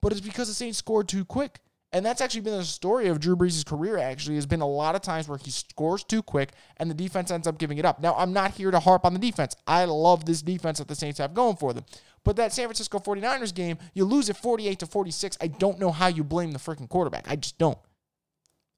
but 0.00 0.12
it's 0.12 0.20
because 0.20 0.48
the 0.48 0.54
Saints 0.54 0.78
scored 0.78 1.08
too 1.08 1.24
quick. 1.24 1.60
And 1.92 2.06
that's 2.06 2.20
actually 2.20 2.42
been 2.42 2.56
the 2.56 2.64
story 2.64 3.08
of 3.08 3.18
Drew 3.18 3.34
Brees' 3.34 3.66
career, 3.66 3.98
actually, 3.98 4.36
has 4.36 4.46
been 4.46 4.60
a 4.60 4.68
lot 4.68 4.94
of 4.94 5.02
times 5.02 5.26
where 5.26 5.38
he 5.38 5.50
scores 5.50 6.04
too 6.04 6.22
quick 6.22 6.50
and 6.76 6.88
the 6.88 6.94
defense 6.94 7.32
ends 7.32 7.48
up 7.48 7.58
giving 7.58 7.78
it 7.78 7.84
up. 7.84 8.00
Now, 8.00 8.14
I'm 8.14 8.32
not 8.32 8.52
here 8.52 8.70
to 8.70 8.78
harp 8.78 9.04
on 9.04 9.12
the 9.12 9.18
defense. 9.18 9.56
I 9.66 9.86
love 9.86 10.24
this 10.24 10.40
defense 10.40 10.78
that 10.78 10.86
the 10.86 10.94
Saints 10.94 11.18
have 11.18 11.34
going 11.34 11.56
for 11.56 11.72
them. 11.72 11.84
But 12.24 12.36
that 12.36 12.52
San 12.52 12.66
Francisco 12.66 13.00
49ers 13.00 13.52
game, 13.52 13.78
you 13.92 14.04
lose 14.04 14.28
it 14.28 14.36
48 14.36 14.78
to 14.78 14.86
46. 14.86 15.38
I 15.40 15.48
don't 15.48 15.80
know 15.80 15.90
how 15.90 16.06
you 16.06 16.22
blame 16.22 16.52
the 16.52 16.60
freaking 16.60 16.88
quarterback. 16.88 17.28
I 17.28 17.34
just 17.34 17.58
don't. 17.58 17.78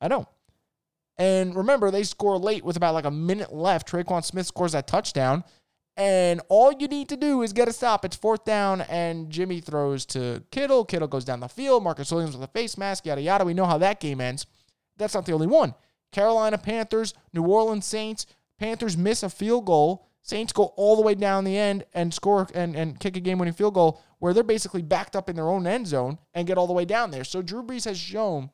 I 0.03 0.09
don't. 0.09 0.29
And 1.17 1.55
remember, 1.55 1.91
they 1.91 2.03
score 2.03 2.37
late 2.39 2.65
with 2.65 2.77
about 2.77 2.95
like 2.95 3.05
a 3.05 3.11
minute 3.11 3.53
left. 3.53 3.89
Tre'Quan 3.91 4.25
Smith 4.25 4.47
scores 4.47 4.73
that 4.73 4.87
touchdown. 4.87 5.45
And 5.97 6.41
all 6.49 6.73
you 6.73 6.89
need 6.89 7.11
to 7.11 7.17
do 7.17 7.43
is 7.43 7.53
get 7.53 7.69
a 7.69 7.73
stop. 7.73 8.05
It's 8.05 8.17
fourth 8.17 8.45
down, 8.45 8.81
and 8.83 9.29
Jimmy 9.29 9.61
throws 9.61 10.07
to 10.07 10.43
Kittle. 10.51 10.87
Kittle 10.87 11.09
goes 11.09 11.25
down 11.25 11.41
the 11.41 11.49
field. 11.49 11.85
Marcus 11.85 12.11
Williams 12.11 12.35
with 12.35 12.49
a 12.49 12.53
face 12.53 12.79
mask, 12.79 13.05
yada, 13.05 13.21
yada. 13.21 13.45
We 13.45 13.53
know 13.55 13.67
how 13.67 13.79
that 13.79 14.01
game 14.01 14.21
ends. 14.21 14.47
That's 14.97 15.15
not 15.15 15.27
the 15.27 15.33
only 15.33 15.47
one. 15.47 15.75
Carolina 16.11 16.57
Panthers, 16.59 17.13
New 17.33 17.45
Orleans 17.45 17.85
Saints. 17.85 18.27
Panthers 18.59 18.97
miss 18.97 19.23
a 19.23 19.29
field 19.29 19.67
goal. 19.67 20.09
Saints 20.23 20.53
go 20.53 20.67
all 20.77 20.97
the 20.97 21.03
way 21.03 21.15
down 21.15 21.45
the 21.45 21.59
end 21.59 21.85
and 21.93 22.15
score 22.15 22.47
and, 22.55 22.77
and 22.77 22.99
kick 22.99 23.17
a 23.17 23.21
game 23.21 23.39
winning 23.39 23.55
field 23.55 23.75
goal 23.75 24.01
where 24.19 24.33
they're 24.33 24.45
basically 24.45 24.83
backed 24.83 25.17
up 25.17 25.29
in 25.29 25.37
their 25.37 25.49
own 25.49 25.67
end 25.67 25.87
zone 25.87 26.19
and 26.33 26.47
get 26.47 26.57
all 26.57 26.67
the 26.67 26.73
way 26.73 26.85
down 26.85 27.11
there. 27.11 27.25
So 27.25 27.43
Drew 27.43 27.63
Brees 27.63 27.87
has 27.87 27.99
shown 27.99 28.51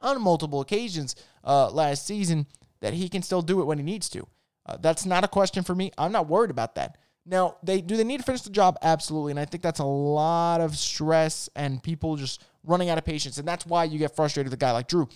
on 0.00 0.20
multiple 0.20 0.60
occasions 0.60 1.16
uh, 1.44 1.70
last 1.70 2.06
season 2.06 2.46
that 2.80 2.94
he 2.94 3.08
can 3.08 3.22
still 3.22 3.42
do 3.42 3.60
it 3.60 3.64
when 3.64 3.78
he 3.78 3.84
needs 3.84 4.08
to. 4.10 4.26
Uh, 4.66 4.76
that's 4.80 5.06
not 5.06 5.24
a 5.24 5.28
question 5.28 5.62
for 5.62 5.74
me. 5.74 5.90
I'm 5.98 6.12
not 6.12 6.28
worried 6.28 6.50
about 6.50 6.74
that. 6.76 6.98
Now, 7.26 7.56
they 7.62 7.80
do 7.80 7.96
they 7.96 8.04
need 8.04 8.18
to 8.18 8.22
finish 8.24 8.42
the 8.42 8.50
job? 8.50 8.78
Absolutely. 8.82 9.32
And 9.32 9.40
I 9.40 9.44
think 9.44 9.62
that's 9.62 9.80
a 9.80 9.84
lot 9.84 10.60
of 10.60 10.76
stress 10.76 11.48
and 11.54 11.82
people 11.82 12.16
just 12.16 12.42
running 12.64 12.88
out 12.88 12.98
of 12.98 13.04
patience. 13.04 13.38
And 13.38 13.46
that's 13.46 13.66
why 13.66 13.84
you 13.84 13.98
get 13.98 14.16
frustrated 14.16 14.50
with 14.50 14.58
a 14.58 14.62
guy 14.62 14.72
like 14.72 14.88
Drew. 14.88 15.08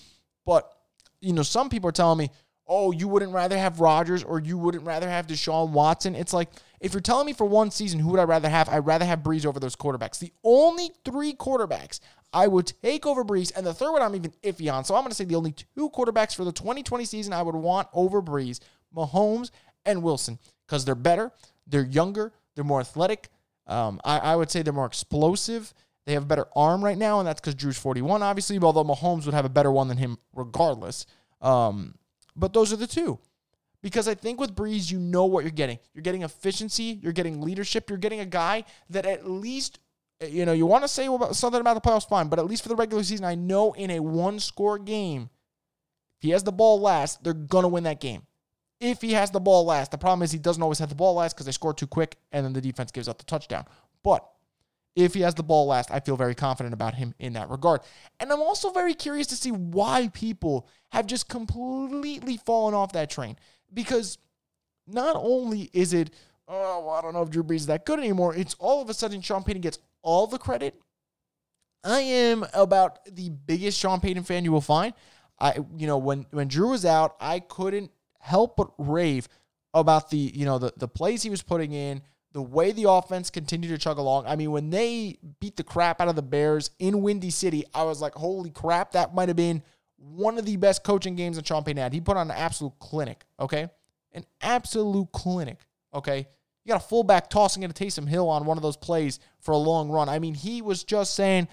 But, 0.45 0.71
you 1.21 1.33
know, 1.33 1.43
some 1.43 1.69
people 1.71 1.89
are 1.89 1.93
telling 1.93 2.19
me, 2.19 2.31
oh, 2.67 2.93
you 2.93 3.09
wouldn't 3.09 3.33
rather 3.33 3.59
have 3.59 3.81
Rodgers 3.81 4.23
or 4.23 4.39
you 4.39 4.59
wouldn't 4.59 4.85
rather 4.85 5.09
have 5.09 5.27
Deshaun 5.27 5.71
Watson. 5.71 6.15
It's 6.15 6.33
like, 6.33 6.51
if 6.81 6.93
you're 6.93 7.01
telling 7.01 7.27
me 7.27 7.33
for 7.33 7.45
one 7.45 7.71
season, 7.71 8.01
who 8.01 8.11
would 8.11 8.21
I 8.21 8.25
rather 8.25 8.49
have? 8.49 8.69
I'd 8.69 8.87
rather 8.87 9.05
have 9.05 9.21
Brees 9.21 9.47
over 9.47 9.61
those 9.61 9.77
quarterbacks. 9.77 10.19
The 10.19 10.33
only 10.43 10.91
three 11.05 11.33
quarterbacks 11.33 12.01
I 12.33 12.49
would 12.49 12.73
take 12.83 13.07
over 13.07 13.25
Brees, 13.25 13.53
and 13.57 13.65
the 13.65 13.73
third 13.73 13.93
one 13.93 14.03
I'm 14.03 14.15
even 14.17 14.33
iffy 14.43 14.73
on. 14.73 14.85
So 14.85 14.95
I'm 14.95 15.03
going 15.03 15.11
to 15.11 15.15
say 15.15 15.25
the 15.25 15.37
only 15.37 15.53
two 15.53 15.89
quarterbacks 15.91 16.35
for 16.35 16.45
the 16.45 16.53
2020 16.53 17.05
season 17.05 17.33
I 17.33 17.43
would 17.43 17.55
want 17.55 17.89
over 17.93 18.21
Brees, 18.21 18.59
Mahomes 18.95 19.51
and 19.87 20.03
Wilson, 20.03 20.39
because 20.67 20.85
they're 20.85 20.95
better, 20.95 21.31
they're 21.67 21.85
younger, 21.85 22.33
they're 22.55 22.65
more 22.65 22.81
athletic. 22.81 23.29
Um, 23.67 24.01
I, 24.05 24.19
I 24.19 24.37
would 24.37 24.51
say 24.51 24.63
they're 24.63 24.73
more 24.73 24.87
explosive. 24.87 25.73
They 26.07 26.13
have 26.13 26.25
a 26.25 26.27
better 26.27 26.47
arm 26.55 26.85
right 26.85 26.99
now, 26.99 27.19
and 27.21 27.27
that's 27.27 27.41
because 27.41 27.55
Drew's 27.55 27.79
41, 27.79 28.23
obviously, 28.23 28.59
although 28.59 28.85
Mahomes 28.85 29.25
would 29.25 29.35
have 29.35 29.47
a 29.47 29.51
better 29.51 29.73
one 29.73 29.89
than 29.89 29.97
him 29.97 30.19
regardless. 30.35 31.07
Um, 31.41 31.95
but 32.37 32.53
those 32.53 32.73
are 32.73 32.77
the 32.77 32.87
two. 32.87 33.19
Because 33.85 34.09
I 34.09 34.15
think 34.15 34.41
with 34.41 34.57
Brees, 34.57 34.91
you 34.91 34.99
know 34.99 35.27
what 35.27 35.45
you're 35.45 35.51
getting. 35.51 35.79
You're 35.93 36.01
getting 36.01 36.23
efficiency, 36.23 36.99
you're 37.03 37.13
getting 37.13 37.43
leadership, 37.43 37.91
you're 37.91 37.99
getting 37.99 38.21
a 38.21 38.25
guy 38.25 38.65
that 38.89 39.05
at 39.05 39.29
least, 39.29 39.79
eh, 40.23 40.29
you 40.29 40.47
know, 40.47 40.55
you 40.55 40.65
want 40.65 40.85
to 40.85 40.89
say 40.89 41.07
something 41.33 41.61
about 41.61 41.75
the 41.75 41.87
playoffs, 41.87 42.09
fine, 42.09 42.29
but 42.29 42.39
at 42.39 42.47
least 42.47 42.63
for 42.63 42.71
the 42.71 42.77
regular 42.77 43.05
season, 43.05 43.27
I 43.27 43.35
know 43.35 43.75
in 43.75 43.91
a 43.91 44.01
one 44.01 44.41
score 44.41 44.79
game, 44.79 45.29
if 46.17 46.23
he 46.23 46.31
has 46.31 46.43
the 46.43 46.51
ball 46.51 46.81
last, 46.81 47.23
they're 47.23 47.35
going 47.35 47.65
to 47.65 47.69
win 47.69 47.85
that 47.85 48.01
game. 48.01 48.23
If 48.81 49.03
he 49.03 49.13
has 49.13 49.31
the 49.31 49.39
ball 49.39 49.67
last, 49.67 49.91
the 49.91 49.99
problem 49.99 50.23
is 50.23 50.33
he 50.33 50.39
doesn't 50.39 50.63
always 50.63 50.79
have 50.79 50.89
the 50.89 50.95
ball 50.95 51.17
last 51.17 51.35
because 51.35 51.45
they 51.45 51.53
score 51.53 51.75
too 51.75 51.87
quick 51.87 52.17
and 52.33 52.43
then 52.43 52.55
the 52.55 52.63
defense 52.63 52.91
gives 52.91 53.07
up 53.07 53.19
the 53.19 53.25
touchdown. 53.27 53.67
But 54.03 54.27
if 54.97 55.13
he 55.13 55.21
has 55.21 55.35
the 55.35 55.43
ball 55.43 55.67
last, 55.67 55.91
I 55.91 56.01
feel 56.01 56.17
very 56.17 56.35
confident 56.35 56.73
about 56.73 56.95
him 56.95 57.15
in 57.19 57.35
that 57.35 57.51
regard. 57.51 57.83
And 58.19 58.33
I'm 58.33 58.41
also 58.41 58.71
very 58.71 58.95
curious 58.95 59.27
to 59.27 59.37
see 59.37 59.51
why 59.51 60.09
people 60.15 60.69
have 60.93 61.07
just 61.07 61.29
completely 61.29 62.39
fallen 62.39 62.73
off 62.73 62.93
that 62.93 63.11
train. 63.11 63.37
Because 63.73 64.19
not 64.87 65.17
only 65.17 65.71
is 65.73 65.93
it, 65.93 66.11
oh, 66.49 66.85
well, 66.87 66.95
I 66.95 67.01
don't 67.03 67.15
know 67.15 67.23
if 67.23 67.31
Drew 67.31 67.43
Brees 67.43 67.57
is 67.57 67.67
that 67.67 67.87
good 67.87 67.99
anymore, 67.99 68.35
it's 68.35 68.55
all 68.59 68.83
of 68.83 68.91
a 68.91 68.95
sudden 68.95 69.21
Sean 69.21 69.43
Payton 69.45 69.63
gets 69.63 69.79
all 70.03 70.27
the 70.27 70.39
credit. 70.39 70.75
I 71.83 72.01
am 72.01 72.47
about 72.55 73.05
the 73.15 73.29
biggest 73.29 73.79
Sean 73.79 74.01
Payton 74.01 74.25
fan 74.25 74.45
you 74.45 74.53
will 74.53 74.61
find. 74.61 74.95
I, 75.39 75.59
you 75.77 75.87
know, 75.87 75.99
when 75.99 76.27
when 76.31 76.49
Drew 76.49 76.71
was 76.71 76.85
out, 76.85 77.17
I 77.21 77.41
couldn't 77.41 77.91
help 78.21 78.57
but 78.57 78.71
rave 78.79 79.29
about 79.75 80.11
the, 80.11 80.17
you 80.17 80.45
know, 80.45 80.59
the 80.59 80.73
the 80.77 80.89
plays 80.89 81.23
he 81.23 81.31
was 81.31 81.43
putting 81.43 81.73
in, 81.73 82.03
the 82.33 82.43
way 82.43 82.73
the 82.73 82.89
offense 82.89 83.31
continued 83.31 83.69
to 83.71 83.79
chug 83.79 83.99
along. 83.99 84.27
I 84.27 84.37
mean, 84.37 84.51
when 84.51 84.71
they 84.71 85.19
beat 85.41 85.57
the 85.57 85.65
crap 85.65 86.01
out 86.01 86.09
of 86.09 86.17
the 86.17 86.23
Bears 86.23 86.71
in 86.79 87.03
Windy 87.03 87.31
City, 87.31 87.65
I 87.75 87.83
was 87.83 88.01
like, 88.01 88.15
holy 88.15 88.51
crap, 88.51 88.93
that 88.93 89.15
might 89.15 89.29
have 89.29 89.37
been 89.37 89.63
one 90.13 90.39
of 90.39 90.45
the 90.45 90.57
best 90.57 90.85
coaching 90.85 91.17
games 91.17 91.41
Sean 91.45 91.65
Payton 91.65 91.83
had. 91.83 91.93
He 91.93 92.01
put 92.01 92.17
on 92.17 92.31
an 92.31 92.37
absolute 92.37 92.79
clinic, 92.79 93.25
okay? 93.41 93.69
An 94.13 94.25
absolute 94.41 95.11
clinic, 95.13 95.59
okay? 95.93 96.27
You 96.65 96.69
got 96.69 96.83
a 96.83 96.87
fullback 96.87 97.29
tossing 97.31 97.63
into 97.63 97.85
Taysom 97.85 98.09
Hill 98.09 98.29
on 98.29 98.47
one 98.47 98.57
of 98.57 98.63
those 98.63 98.77
plays 98.77 99.19
for 99.41 99.53
a 99.53 99.57
long 99.59 99.91
run. 99.91 100.09
I 100.09 100.19
mean, 100.19 100.35
he 100.35 100.63
was 100.63 100.85
just 100.85 101.15
saying, 101.15 101.49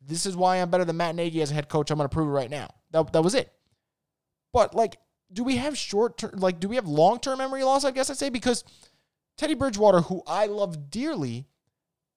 this 0.00 0.26
is 0.26 0.36
why 0.36 0.56
I'm 0.56 0.70
better 0.70 0.84
than 0.84 0.96
Matt 0.96 1.14
Nagy 1.14 1.42
as 1.42 1.50
a 1.50 1.54
head 1.54 1.68
coach. 1.68 1.90
I'm 1.90 1.98
going 1.98 2.08
to 2.08 2.14
prove 2.14 2.28
it 2.28 2.32
right 2.32 2.50
now. 2.50 2.68
That, 2.90 3.12
that 3.12 3.22
was 3.22 3.34
it. 3.34 3.52
But, 4.52 4.74
like, 4.74 4.96
do 5.32 5.44
we 5.44 5.56
have 5.56 5.76
short 5.76 6.18
term, 6.18 6.32
like, 6.36 6.60
do 6.60 6.68
we 6.68 6.76
have 6.76 6.86
long 6.86 7.18
term 7.18 7.38
memory 7.38 7.64
loss, 7.64 7.84
I 7.84 7.90
guess 7.90 8.10
I'd 8.10 8.16
say? 8.16 8.30
Because– 8.30 8.64
Teddy 9.36 9.54
Bridgewater, 9.54 10.00
who 10.00 10.22
I 10.26 10.46
love 10.46 10.90
dearly, 10.90 11.46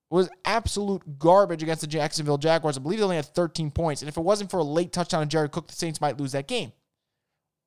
was 0.10 0.30
absolute 0.46 1.20
garbage 1.20 1.62
against 1.62 1.82
the 1.82 1.88
Jacksonville 1.88 2.38
Jaguars. 2.38 2.78
I 2.78 2.82
believe 2.82 3.00
they 3.00 3.04
only 3.04 3.16
had 3.16 3.25
13 3.25 3.72
points. 3.72 4.01
And 4.01 4.10
if 4.10 4.18
it 4.18 4.22
wasn't 4.22 4.50
for 4.50 4.58
a 4.58 4.63
late 4.63 4.92
touchdown 4.92 5.24
of 5.24 5.30
Jared 5.30 5.51
Cook, 5.51 5.68
the 5.68 5.75
Saints 5.75 6.01
might 6.01 6.20
lose 6.20 6.32
that 6.32 6.48
game. 6.48 6.72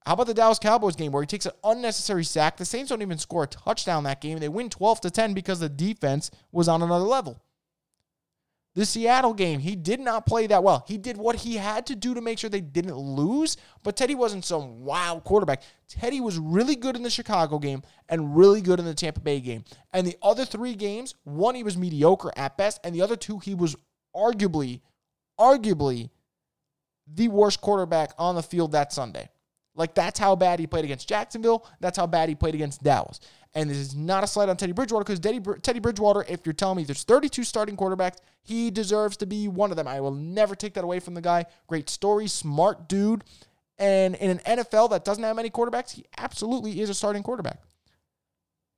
How 0.04 0.14
about 0.14 0.26
the 0.26 0.34
Dallas 0.34 0.58
Cowboys 0.58 0.96
game 0.96 1.12
where 1.12 1.22
he 1.22 1.28
takes 1.28 1.46
an 1.46 1.52
unnecessary 1.62 2.24
sack? 2.24 2.56
The 2.56 2.64
Saints 2.64 2.88
don't 2.88 3.02
even 3.02 3.18
score 3.18 3.44
a 3.44 3.46
touchdown 3.46 4.02
that 4.04 4.20
game. 4.20 4.38
They 4.38 4.48
win 4.48 4.68
12 4.68 5.02
to 5.02 5.10
10 5.10 5.34
because 5.34 5.60
the 5.60 5.68
defense 5.68 6.30
was 6.50 6.66
on 6.66 6.82
another 6.82 7.04
level. 7.04 7.40
The 8.74 8.86
Seattle 8.86 9.34
game, 9.34 9.60
he 9.60 9.76
did 9.76 10.00
not 10.00 10.24
play 10.24 10.46
that 10.46 10.64
well. 10.64 10.84
He 10.88 10.96
did 10.96 11.18
what 11.18 11.36
he 11.36 11.56
had 11.56 11.84
to 11.86 11.94
do 11.94 12.14
to 12.14 12.22
make 12.22 12.38
sure 12.38 12.48
they 12.48 12.62
didn't 12.62 12.96
lose, 12.96 13.58
but 13.82 13.96
Teddy 13.96 14.14
wasn't 14.14 14.46
some 14.46 14.82
wow 14.82 15.20
quarterback. 15.22 15.62
Teddy 15.88 16.22
was 16.22 16.38
really 16.38 16.74
good 16.74 16.96
in 16.96 17.02
the 17.02 17.10
Chicago 17.10 17.58
game 17.58 17.82
and 18.08 18.34
really 18.34 18.62
good 18.62 18.78
in 18.78 18.86
the 18.86 18.94
Tampa 18.94 19.20
Bay 19.20 19.40
game. 19.40 19.64
And 19.92 20.06
the 20.06 20.16
other 20.22 20.46
three 20.46 20.74
games, 20.74 21.14
one 21.24 21.54
he 21.54 21.62
was 21.62 21.76
mediocre 21.76 22.32
at 22.34 22.56
best, 22.56 22.80
and 22.82 22.94
the 22.94 23.02
other 23.02 23.16
two 23.16 23.38
he 23.40 23.54
was 23.54 23.76
arguably, 24.16 24.80
arguably 25.38 26.08
the 27.06 27.28
worst 27.28 27.60
quarterback 27.60 28.12
on 28.16 28.36
the 28.36 28.42
field 28.42 28.72
that 28.72 28.90
Sunday. 28.90 29.28
Like 29.74 29.94
that's 29.94 30.18
how 30.18 30.36
bad 30.36 30.60
he 30.60 30.66
played 30.66 30.84
against 30.84 31.08
Jacksonville. 31.08 31.66
That's 31.80 31.96
how 31.96 32.06
bad 32.06 32.28
he 32.28 32.34
played 32.34 32.54
against 32.54 32.82
Dallas. 32.82 33.20
And 33.54 33.68
this 33.68 33.76
is 33.76 33.94
not 33.94 34.24
a 34.24 34.26
slight 34.26 34.48
on 34.48 34.56
Teddy 34.56 34.72
Bridgewater 34.72 35.04
because 35.04 35.20
Teddy, 35.20 35.40
Teddy 35.62 35.78
Bridgewater, 35.78 36.24
if 36.28 36.46
you're 36.46 36.52
telling 36.54 36.78
me 36.78 36.84
there's 36.84 37.04
32 37.04 37.44
starting 37.44 37.76
quarterbacks, 37.76 38.16
he 38.42 38.70
deserves 38.70 39.16
to 39.18 39.26
be 39.26 39.48
one 39.48 39.70
of 39.70 39.76
them. 39.76 39.86
I 39.86 40.00
will 40.00 40.14
never 40.14 40.54
take 40.54 40.74
that 40.74 40.84
away 40.84 41.00
from 41.00 41.14
the 41.14 41.20
guy. 41.20 41.44
Great 41.66 41.90
story, 41.90 42.28
smart 42.28 42.88
dude. 42.88 43.24
And 43.78 44.14
in 44.16 44.38
an 44.38 44.58
NFL 44.58 44.90
that 44.90 45.04
doesn't 45.04 45.24
have 45.24 45.36
many 45.36 45.50
quarterbacks, 45.50 45.92
he 45.92 46.04
absolutely 46.16 46.80
is 46.80 46.88
a 46.88 46.94
starting 46.94 47.22
quarterback. 47.22 47.60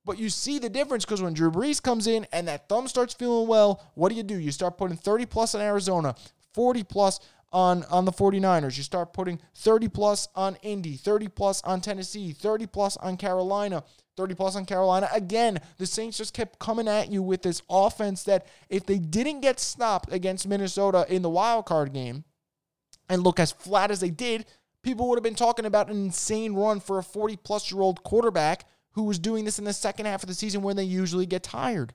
But 0.05 0.19
you 0.19 0.29
see 0.29 0.59
the 0.59 0.69
difference 0.69 1.05
because 1.05 1.23
when 1.23 1.35
Drew 1.35 1.51
Brees 1.51 1.83
comes 1.83 2.07
in 2.07 2.27
and 2.33 2.47
that 2.49 2.69
thumb 2.69 2.89
starts 2.89 3.15
feeling 3.15 3.49
well, 3.49 3.83
what 3.95 4.11
do 4.11 4.17
you 4.17 4.23
do? 4.23 4.39
You 4.39 4.53
start 4.53 4.77
putting 4.77 4.97
30 4.97 5.27
plus 5.27 5.55
in 5.55 5.61
Arizona, 5.61 6.15
40 6.53 6.85
plus 6.85 7.21
on, 7.55 7.85
on 7.85 8.05
the 8.05 8.13
49ers. 8.13 8.77
You 8.77 8.83
start 8.83 9.13
putting 9.15 9.39
30 9.55 9.89
plus 9.89 10.29
on 10.35 10.57
Indy, 10.63 10.97
30 10.97 11.29
plus 11.29 11.63
on 11.63 11.81
Tennessee, 11.81 12.33
30 12.33 12.67
plus 12.67 12.97
on 12.99 13.17
Carolina. 13.17 13.85
30 14.17 14.35
plus 14.35 14.55
on 14.55 14.65
Carolina. 14.65 15.09
Again, 15.13 15.59
the 15.79 15.87
Saints 15.87 16.19
just 16.19 16.35
kept 16.35 16.61
coming 16.61 16.87
at 16.87 17.11
you 17.11 17.21
with 17.21 17.43
this 17.43 17.63
offense 17.69 18.23
that 18.25 18.47
if 18.69 18.87
they 18.87 18.99
didn't 18.99 19.41
get 19.41 19.59
stopped 19.59 20.13
against 20.13 20.47
Minnesota 20.47 21.05
in 21.09 21.23
the 21.23 21.31
wild 21.31 21.67
card 21.67 21.93
game 21.93 22.23
and 23.09 23.25
look 23.25 23.41
as 23.41 23.51
flat 23.51 23.91
as 23.91 23.99
they 23.99 24.11
did, 24.11 24.47
people 24.83 25.09
would 25.09 25.17
have 25.17 25.25
been 25.25 25.35
talking 25.35 25.65
about 25.65 25.91
an 25.91 25.97
insane 25.97 26.55
run 26.55 26.79
for 26.79 26.99
a 26.99 27.03
40 27.03 27.37
plus 27.39 27.73
year 27.73 27.81
old 27.81 28.05
quarterback 28.05 28.67
who 28.93 29.03
was 29.03 29.19
doing 29.19 29.45
this 29.45 29.59
in 29.59 29.65
the 29.65 29.73
second 29.73 30.07
half 30.07 30.23
of 30.23 30.29
the 30.29 30.35
season 30.35 30.63
when 30.63 30.77
they 30.77 30.85
usually 30.85 31.27
get 31.27 31.43
tired. 31.43 31.93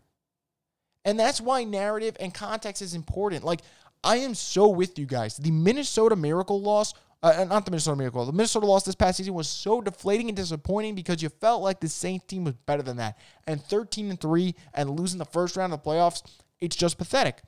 And 1.06 1.18
that's 1.18 1.40
why 1.40 1.64
narrative 1.64 2.18
and 2.20 2.34
context 2.34 2.82
is 2.82 2.94
important. 2.94 3.46
Like, 3.46 3.62
I 4.04 4.18
am 4.18 4.34
so 4.36 4.68
with 4.70 4.98
you 4.98 5.06
guys. 5.06 5.38
The 5.38 5.52
Minnesota 5.52 6.16
Miracle 6.16 6.62
loss 6.62 6.94
uh, 7.22 7.46
not 7.50 7.66
the 7.66 7.72
Minnesota 7.72 7.98
Miracle. 7.98 8.26
The 8.26 8.32
Minnesota 8.32 8.66
loss 8.66 8.84
this 8.84 8.96
past 8.96 9.18
season 9.18 9.34
was 9.34 9.50
so 9.50 9.82
deflating 9.82 10.30
and 10.30 10.38
disappointing 10.38 10.96
because 10.96 11.22
you 11.22 11.30
felt 11.30 11.62
like 11.62 11.80
the 11.80 11.90
Saints 11.90 12.26
team 12.26 12.46
was 12.46 12.54
better 12.66 12.82
than 12.82 12.98
that. 12.98 13.18
And 13.46 13.62
13 13.62 14.10
and 14.10 14.20
3 14.20 14.56
and 14.74 14.98
losing 14.98 15.20
the 15.20 15.26
first 15.26 15.58
round 15.58 15.74
of 15.74 15.84
the 15.84 15.90
playoffs, 15.90 16.24
it's 16.62 16.76
just 16.76 16.98
pathetic. 16.98 17.42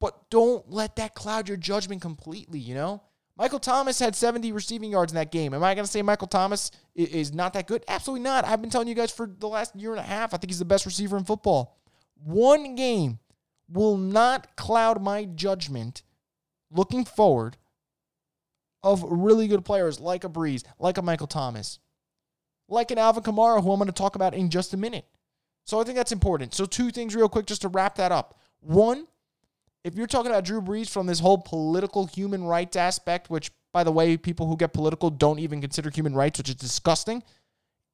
But 0.00 0.30
don't 0.30 0.68
let 0.70 0.96
that 0.96 1.14
cloud 1.14 1.48
your 1.48 1.56
judgment 1.56 2.02
completely, 2.02 2.58
you 2.58 2.74
know? 2.74 3.02
Michael 3.38 3.60
Thomas 3.60 3.98
had 3.98 4.16
70 4.16 4.50
receiving 4.52 4.90
yards 4.90 5.12
in 5.12 5.16
that 5.16 5.30
game. 5.30 5.54
Am 5.54 5.62
I 5.62 5.74
going 5.74 5.84
to 5.84 5.90
say 5.90 6.02
Michael 6.02 6.26
Thomas 6.26 6.70
is 6.94 7.32
not 7.32 7.52
that 7.52 7.66
good? 7.66 7.84
Absolutely 7.86 8.24
not. 8.24 8.44
I've 8.46 8.60
been 8.60 8.70
telling 8.70 8.88
you 8.88 8.94
guys 8.94 9.12
for 9.12 9.26
the 9.26 9.46
last 9.46 9.76
year 9.76 9.90
and 9.90 10.00
a 10.00 10.02
half, 10.02 10.34
I 10.34 10.38
think 10.38 10.50
he's 10.50 10.58
the 10.58 10.64
best 10.64 10.86
receiver 10.86 11.16
in 11.16 11.24
football. 11.24 11.78
One 12.24 12.74
game 12.74 13.18
will 13.68 13.96
not 13.96 14.56
cloud 14.56 15.02
my 15.02 15.24
judgment 15.24 16.02
looking 16.70 17.04
forward 17.04 17.56
of 18.82 19.04
really 19.08 19.48
good 19.48 19.64
players 19.64 19.98
like 19.98 20.24
a 20.24 20.28
Brees, 20.28 20.62
like 20.78 20.98
a 20.98 21.02
Michael 21.02 21.26
Thomas, 21.26 21.78
like 22.68 22.90
an 22.90 22.98
Alvin 22.98 23.22
Kamara, 23.22 23.62
who 23.62 23.72
I'm 23.72 23.78
going 23.78 23.86
to 23.86 23.92
talk 23.92 24.14
about 24.14 24.34
in 24.34 24.50
just 24.50 24.74
a 24.74 24.76
minute. 24.76 25.06
So 25.64 25.80
I 25.80 25.84
think 25.84 25.96
that's 25.96 26.12
important. 26.12 26.54
So, 26.54 26.64
two 26.64 26.90
things 26.90 27.16
real 27.16 27.28
quick 27.28 27.46
just 27.46 27.62
to 27.62 27.68
wrap 27.68 27.96
that 27.96 28.12
up. 28.12 28.38
One, 28.60 29.08
if 29.82 29.96
you're 29.96 30.06
talking 30.06 30.30
about 30.30 30.44
Drew 30.44 30.60
Brees 30.60 30.88
from 30.88 31.06
this 31.06 31.18
whole 31.18 31.38
political 31.38 32.06
human 32.06 32.44
rights 32.44 32.76
aspect, 32.76 33.30
which, 33.30 33.50
by 33.72 33.82
the 33.82 33.90
way, 33.90 34.16
people 34.16 34.46
who 34.46 34.56
get 34.56 34.72
political 34.72 35.10
don't 35.10 35.40
even 35.40 35.60
consider 35.60 35.90
human 35.90 36.14
rights, 36.14 36.38
which 36.38 36.48
is 36.48 36.54
disgusting. 36.54 37.22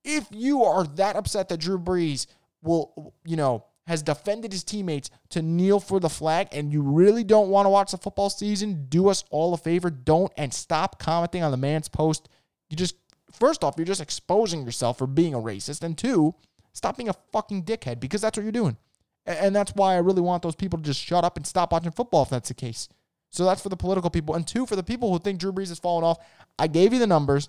If 0.05 0.26
you 0.31 0.64
are 0.64 0.85
that 0.85 1.17
upset 1.17 1.49
that 1.49 1.61
Drew 1.61 1.79
Brees 1.79 2.26
will, 2.62 3.14
you 3.25 3.37
know, 3.37 3.64
has 3.86 4.02
defended 4.02 4.52
his 4.52 4.64
teammates 4.64 5.10
to 5.30 5.42
kneel 5.42 5.80
for 5.80 5.98
the 5.98 6.08
flag 6.08 6.48
and 6.52 6.72
you 6.72 6.82
really 6.82 7.24
don't 7.24 7.48
want 7.48 7.66
to 7.66 7.70
watch 7.70 7.90
the 7.90 7.98
football 7.98 8.30
season, 8.30 8.86
do 8.88 9.08
us 9.08 9.24
all 9.30 9.52
a 9.54 9.56
favor. 9.56 9.90
Don't 9.90 10.32
and 10.36 10.54
stop 10.54 10.98
commenting 10.98 11.42
on 11.42 11.50
the 11.50 11.56
man's 11.56 11.88
post. 11.88 12.28
You 12.70 12.76
just, 12.76 12.96
first 13.32 13.64
off, 13.64 13.74
you're 13.76 13.84
just 13.84 14.00
exposing 14.00 14.64
yourself 14.64 14.98
for 14.98 15.06
being 15.06 15.34
a 15.34 15.38
racist. 15.38 15.82
And 15.82 15.98
two, 15.98 16.34
stop 16.72 16.96
being 16.96 17.08
a 17.08 17.16
fucking 17.32 17.64
dickhead 17.64 17.98
because 17.98 18.20
that's 18.20 18.36
what 18.36 18.44
you're 18.44 18.52
doing. 18.52 18.76
And 19.26 19.54
that's 19.54 19.72
why 19.74 19.94
I 19.94 19.98
really 19.98 20.22
want 20.22 20.42
those 20.42 20.56
people 20.56 20.78
to 20.78 20.84
just 20.84 21.00
shut 21.00 21.24
up 21.24 21.36
and 21.36 21.46
stop 21.46 21.72
watching 21.72 21.92
football 21.92 22.22
if 22.22 22.30
that's 22.30 22.48
the 22.48 22.54
case. 22.54 22.88
So 23.30 23.44
that's 23.44 23.62
for 23.62 23.68
the 23.68 23.76
political 23.76 24.10
people. 24.10 24.34
And 24.34 24.46
two, 24.46 24.66
for 24.66 24.76
the 24.76 24.82
people 24.82 25.12
who 25.12 25.18
think 25.18 25.38
Drew 25.38 25.52
Brees 25.52 25.68
has 25.68 25.78
fallen 25.78 26.04
off, 26.04 26.18
I 26.58 26.66
gave 26.66 26.92
you 26.92 26.98
the 26.98 27.06
numbers 27.06 27.48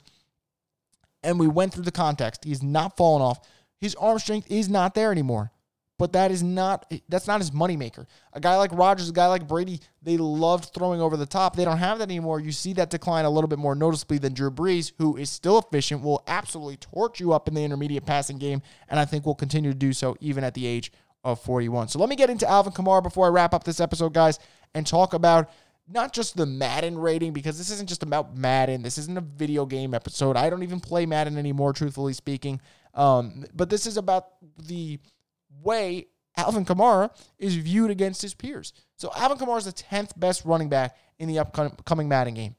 and 1.24 1.40
we 1.40 1.48
went 1.48 1.74
through 1.74 1.84
the 1.84 1.92
context. 1.92 2.44
He's 2.44 2.64
not 2.64 2.98
fallen 2.98 3.22
off. 3.22 3.48
His 3.80 3.96
arm 3.96 4.20
strength 4.20 4.50
is 4.50 4.70
not 4.70 4.94
there 4.94 5.12
anymore. 5.12 5.52
But 5.98 6.14
that 6.14 6.32
is 6.32 6.42
not 6.42 6.92
that's 7.08 7.28
not 7.28 7.40
his 7.40 7.52
moneymaker. 7.52 8.06
A 8.34 8.40
guy 8.40 8.58
like 8.58 8.72
Rodgers, 8.74 9.10
a 9.10 9.14
guy 9.14 9.28
like 9.28 9.48
Brady, 9.48 9.80
they 10.02 10.18
loved 10.18 10.74
throwing 10.74 11.02
over 11.02 11.18
the 11.18 11.26
top. 11.26 11.56
They 11.56 11.66
don't 11.66 11.78
have 11.78 12.00
that 12.00 12.10
anymore. 12.10 12.40
You 12.40 12.52
see 12.52 12.74
that 12.74 12.90
decline 12.90 13.26
a 13.26 13.30
little 13.30 13.48
bit 13.48 13.60
more 13.60 13.76
noticeably 13.76 14.18
than 14.18 14.34
Drew 14.34 14.52
Brees, 14.52 14.92
who 14.98 15.18
is 15.18 15.30
still 15.30 15.60
efficient, 15.60 16.02
will 16.02 16.24
absolutely 16.28 16.78
torch 16.78 17.20
you 17.20 17.34
up 17.34 17.48
in 17.48 17.54
the 17.54 17.64
intermediate 17.64 18.06
passing 18.06 18.38
game, 18.38 18.62
and 18.90 19.00
I 19.00 19.06
think 19.06 19.26
will 19.26 19.36
continue 19.36 19.72
to 19.72 19.78
do 19.78 19.94
so 19.94 20.18
even 20.20 20.44
at 20.44 20.54
the 20.54 20.66
age 20.66 20.92
of 21.24 21.40
41. 21.42 21.88
So 21.88 22.00
let 22.00 22.10
me 22.10 22.16
get 22.16 22.30
into 22.30 22.50
Alvin 22.50 22.74
Kamara 22.74 23.02
before 23.02 23.26
I 23.26 23.30
wrap 23.30 23.54
up 23.54 23.64
this 23.64 23.80
episode, 23.80 24.14
guys, 24.14 24.40
and 24.74 24.86
talk 24.86 25.14
about 25.14 25.50
not 25.88 26.14
just 26.14 26.36
the 26.36 26.46
Madden 26.46 26.98
rating, 26.98 27.34
because 27.34 27.58
this 27.58 27.70
isn't 27.70 27.88
just 27.88 28.04
about 28.04 28.36
Madden. 28.36 28.82
This 28.82 28.98
isn't 28.98 29.18
a 29.18 29.22
video 29.22 29.66
game 29.66 29.94
episode. 29.94 30.38
I 30.38 30.50
don't 30.50 30.64
even 30.64 30.80
play 30.80 31.06
Madden 31.06 31.38
anymore, 31.38 31.74
truthfully 31.74 32.14
speaking. 32.14 32.62
Um, 32.94 33.46
but 33.54 33.70
this 33.70 33.86
is 33.86 33.98
about 33.98 34.28
the 34.58 35.00
way 35.64 36.08
Alvin 36.38 36.66
Kamara 36.66 37.10
is 37.38 37.56
viewed 37.56 37.92
against 37.92 38.22
his 38.22 38.34
peers. 38.34 38.74
So 38.96 39.12
Alvin 39.16 39.38
Kamara 39.38 39.60
is 39.60 39.66
the 39.66 39.74
10th 39.74 40.20
best 40.20 40.46
running 40.46 40.70
back 40.70 40.98
in 41.20 41.28
the 41.28 41.40
upcoming 41.40 42.08
Madden 42.08 42.34
game. 42.34 42.56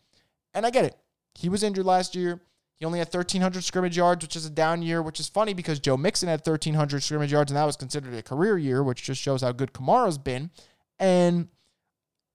And 0.55 0.65
I 0.65 0.71
get 0.71 0.85
it. 0.85 0.97
He 1.35 1.49
was 1.49 1.63
injured 1.63 1.85
last 1.85 2.15
year. 2.15 2.41
He 2.77 2.85
only 2.85 2.99
had 2.99 3.09
1,300 3.09 3.63
scrimmage 3.65 3.97
yards, 3.97 4.25
which 4.25 4.37
is 4.37 4.47
a 4.47 4.51
down 4.51 4.83
year, 4.83 5.01
which 5.03 5.21
is 5.21 5.29
funny 5.29 5.55
because 5.55 5.81
Joe 5.81 5.97
Mixon 5.97 6.29
had 6.29 6.41
1,300 6.41 7.03
scrimmage 7.03 7.33
yards, 7.33 7.51
and 7.51 7.57
that 7.57 7.65
was 7.65 7.77
considered 7.77 8.15
a 8.15 8.23
career 8.23 8.59
year, 8.59 8.83
which 8.83 9.03
just 9.03 9.21
shows 9.21 9.43
how 9.43 9.53
good 9.53 9.73
Kamara's 9.73 10.19
been. 10.19 10.51
And 10.99 11.49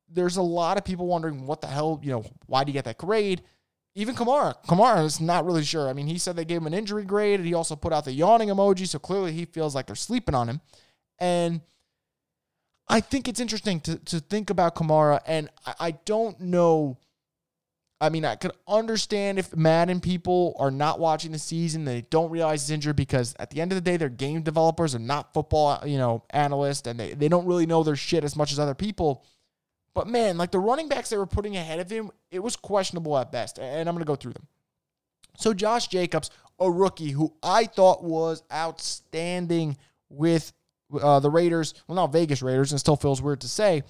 there's 0.09 0.37
a 0.37 0.41
lot 0.41 0.77
of 0.77 0.85
people 0.85 1.07
wondering 1.07 1.45
what 1.45 1.61
the 1.61 1.67
hell, 1.67 1.99
you 2.03 2.11
know, 2.11 2.25
why 2.47 2.63
do 2.63 2.71
you 2.71 2.73
get 2.73 2.85
that 2.85 2.97
grade? 2.97 3.43
Even 3.95 4.15
Kamara, 4.15 4.55
Kamara 4.67 5.03
is 5.03 5.19
not 5.19 5.45
really 5.45 5.63
sure. 5.63 5.89
I 5.89 5.93
mean, 5.93 6.07
he 6.07 6.17
said 6.17 6.35
they 6.35 6.45
gave 6.45 6.61
him 6.61 6.67
an 6.67 6.73
injury 6.73 7.03
grade, 7.03 7.39
and 7.39 7.47
he 7.47 7.53
also 7.53 7.75
put 7.75 7.91
out 7.91 8.05
the 8.05 8.13
yawning 8.13 8.49
emoji, 8.49 8.87
so 8.87 8.99
clearly 8.99 9.31
he 9.31 9.45
feels 9.45 9.73
like 9.73 9.87
they're 9.87 9.95
sleeping 9.95 10.35
on 10.35 10.47
him. 10.47 10.61
And 11.17 11.61
I 12.87 13.01
think 13.01 13.27
it's 13.27 13.39
interesting 13.39 13.79
to, 13.81 13.97
to 13.97 14.19
think 14.19 14.49
about 14.49 14.75
Kamara, 14.75 15.21
and 15.25 15.49
I, 15.65 15.73
I 15.79 15.91
don't 15.91 16.39
know. 16.39 16.97
I 18.01 18.09
mean, 18.09 18.23
I 18.23 18.35
could 18.35 18.53
understand 18.67 19.37
if 19.37 19.55
Madden 19.55 19.99
people 19.99 20.55
are 20.57 20.71
not 20.71 20.99
watching 20.99 21.33
the 21.33 21.39
season, 21.39 21.83
they 21.83 22.01
don't 22.09 22.31
realize 22.31 22.61
he's 22.61 22.71
injured 22.71 22.95
because 22.95 23.35
at 23.39 23.49
the 23.49 23.59
end 23.59 23.73
of 23.73 23.75
the 23.75 23.81
day, 23.81 23.97
they're 23.97 24.07
game 24.07 24.41
developers 24.41 24.93
and 24.93 25.05
not 25.05 25.33
football, 25.33 25.85
you 25.85 25.97
know, 25.97 26.23
analysts, 26.29 26.87
and 26.87 26.99
they, 26.99 27.13
they 27.13 27.27
don't 27.27 27.45
really 27.45 27.65
know 27.65 27.83
their 27.83 27.97
shit 27.97 28.23
as 28.23 28.35
much 28.35 28.51
as 28.51 28.59
other 28.59 28.75
people. 28.75 29.25
But 29.99 30.07
man, 30.07 30.37
like 30.37 30.51
the 30.51 30.59
running 30.59 30.87
backs 30.87 31.09
they 31.09 31.17
were 31.17 31.25
putting 31.25 31.57
ahead 31.57 31.81
of 31.81 31.89
him, 31.89 32.09
it 32.31 32.39
was 32.39 32.55
questionable 32.55 33.17
at 33.17 33.33
best. 33.33 33.59
And 33.59 33.89
I'm 33.89 33.95
going 33.95 34.05
to 34.05 34.07
go 34.07 34.15
through 34.15 34.31
them. 34.31 34.47
So 35.35 35.53
Josh 35.53 35.89
Jacobs, 35.89 36.29
a 36.57 36.71
rookie 36.71 37.11
who 37.11 37.33
I 37.43 37.65
thought 37.65 38.01
was 38.01 38.41
outstanding 38.49 39.75
with 40.07 40.53
uh, 41.01 41.19
the 41.19 41.29
Raiders, 41.29 41.73
well, 41.85 41.97
not 41.97 42.13
Vegas 42.13 42.41
Raiders, 42.41 42.71
and 42.71 42.79
still 42.79 42.95
feels 42.95 43.21
weird 43.21 43.41
to 43.41 43.49
say, 43.49 43.83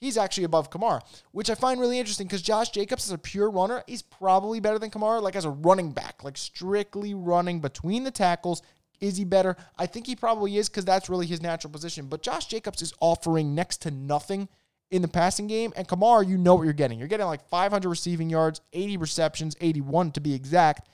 he's 0.00 0.16
actually 0.16 0.42
above 0.42 0.70
Kamara, 0.70 1.02
which 1.30 1.50
I 1.50 1.54
find 1.54 1.78
really 1.78 2.00
interesting 2.00 2.26
because 2.26 2.42
Josh 2.42 2.70
Jacobs 2.70 3.04
is 3.04 3.12
a 3.12 3.18
pure 3.18 3.48
runner. 3.48 3.84
He's 3.86 4.02
probably 4.02 4.58
better 4.58 4.80
than 4.80 4.90
Kamara, 4.90 5.22
like 5.22 5.36
as 5.36 5.44
a 5.44 5.50
running 5.50 5.92
back, 5.92 6.24
like 6.24 6.36
strictly 6.36 7.14
running 7.14 7.60
between 7.60 8.02
the 8.02 8.10
tackles. 8.10 8.60
Is 9.00 9.16
he 9.16 9.24
better? 9.24 9.54
I 9.78 9.86
think 9.86 10.08
he 10.08 10.16
probably 10.16 10.56
is 10.56 10.68
because 10.68 10.84
that's 10.84 11.08
really 11.08 11.26
his 11.26 11.40
natural 11.40 11.72
position. 11.72 12.06
But 12.06 12.24
Josh 12.24 12.46
Jacobs 12.46 12.82
is 12.82 12.92
offering 12.98 13.54
next 13.54 13.82
to 13.82 13.92
nothing 13.92 14.48
in 14.90 15.02
the 15.02 15.08
passing 15.08 15.46
game. 15.46 15.72
And 15.76 15.86
Kamara, 15.86 16.26
you 16.26 16.38
know 16.38 16.54
what 16.54 16.64
you're 16.64 16.72
getting. 16.72 16.98
You're 16.98 17.08
getting 17.08 17.26
like 17.26 17.48
500 17.48 17.88
receiving 17.88 18.30
yards, 18.30 18.60
80 18.72 18.96
receptions, 18.96 19.56
81 19.60 20.12
to 20.12 20.20
be 20.20 20.34
exact. 20.34 20.88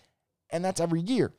And 0.50 0.64
that's 0.64 0.80
every 0.80 1.00
year. 1.00 1.32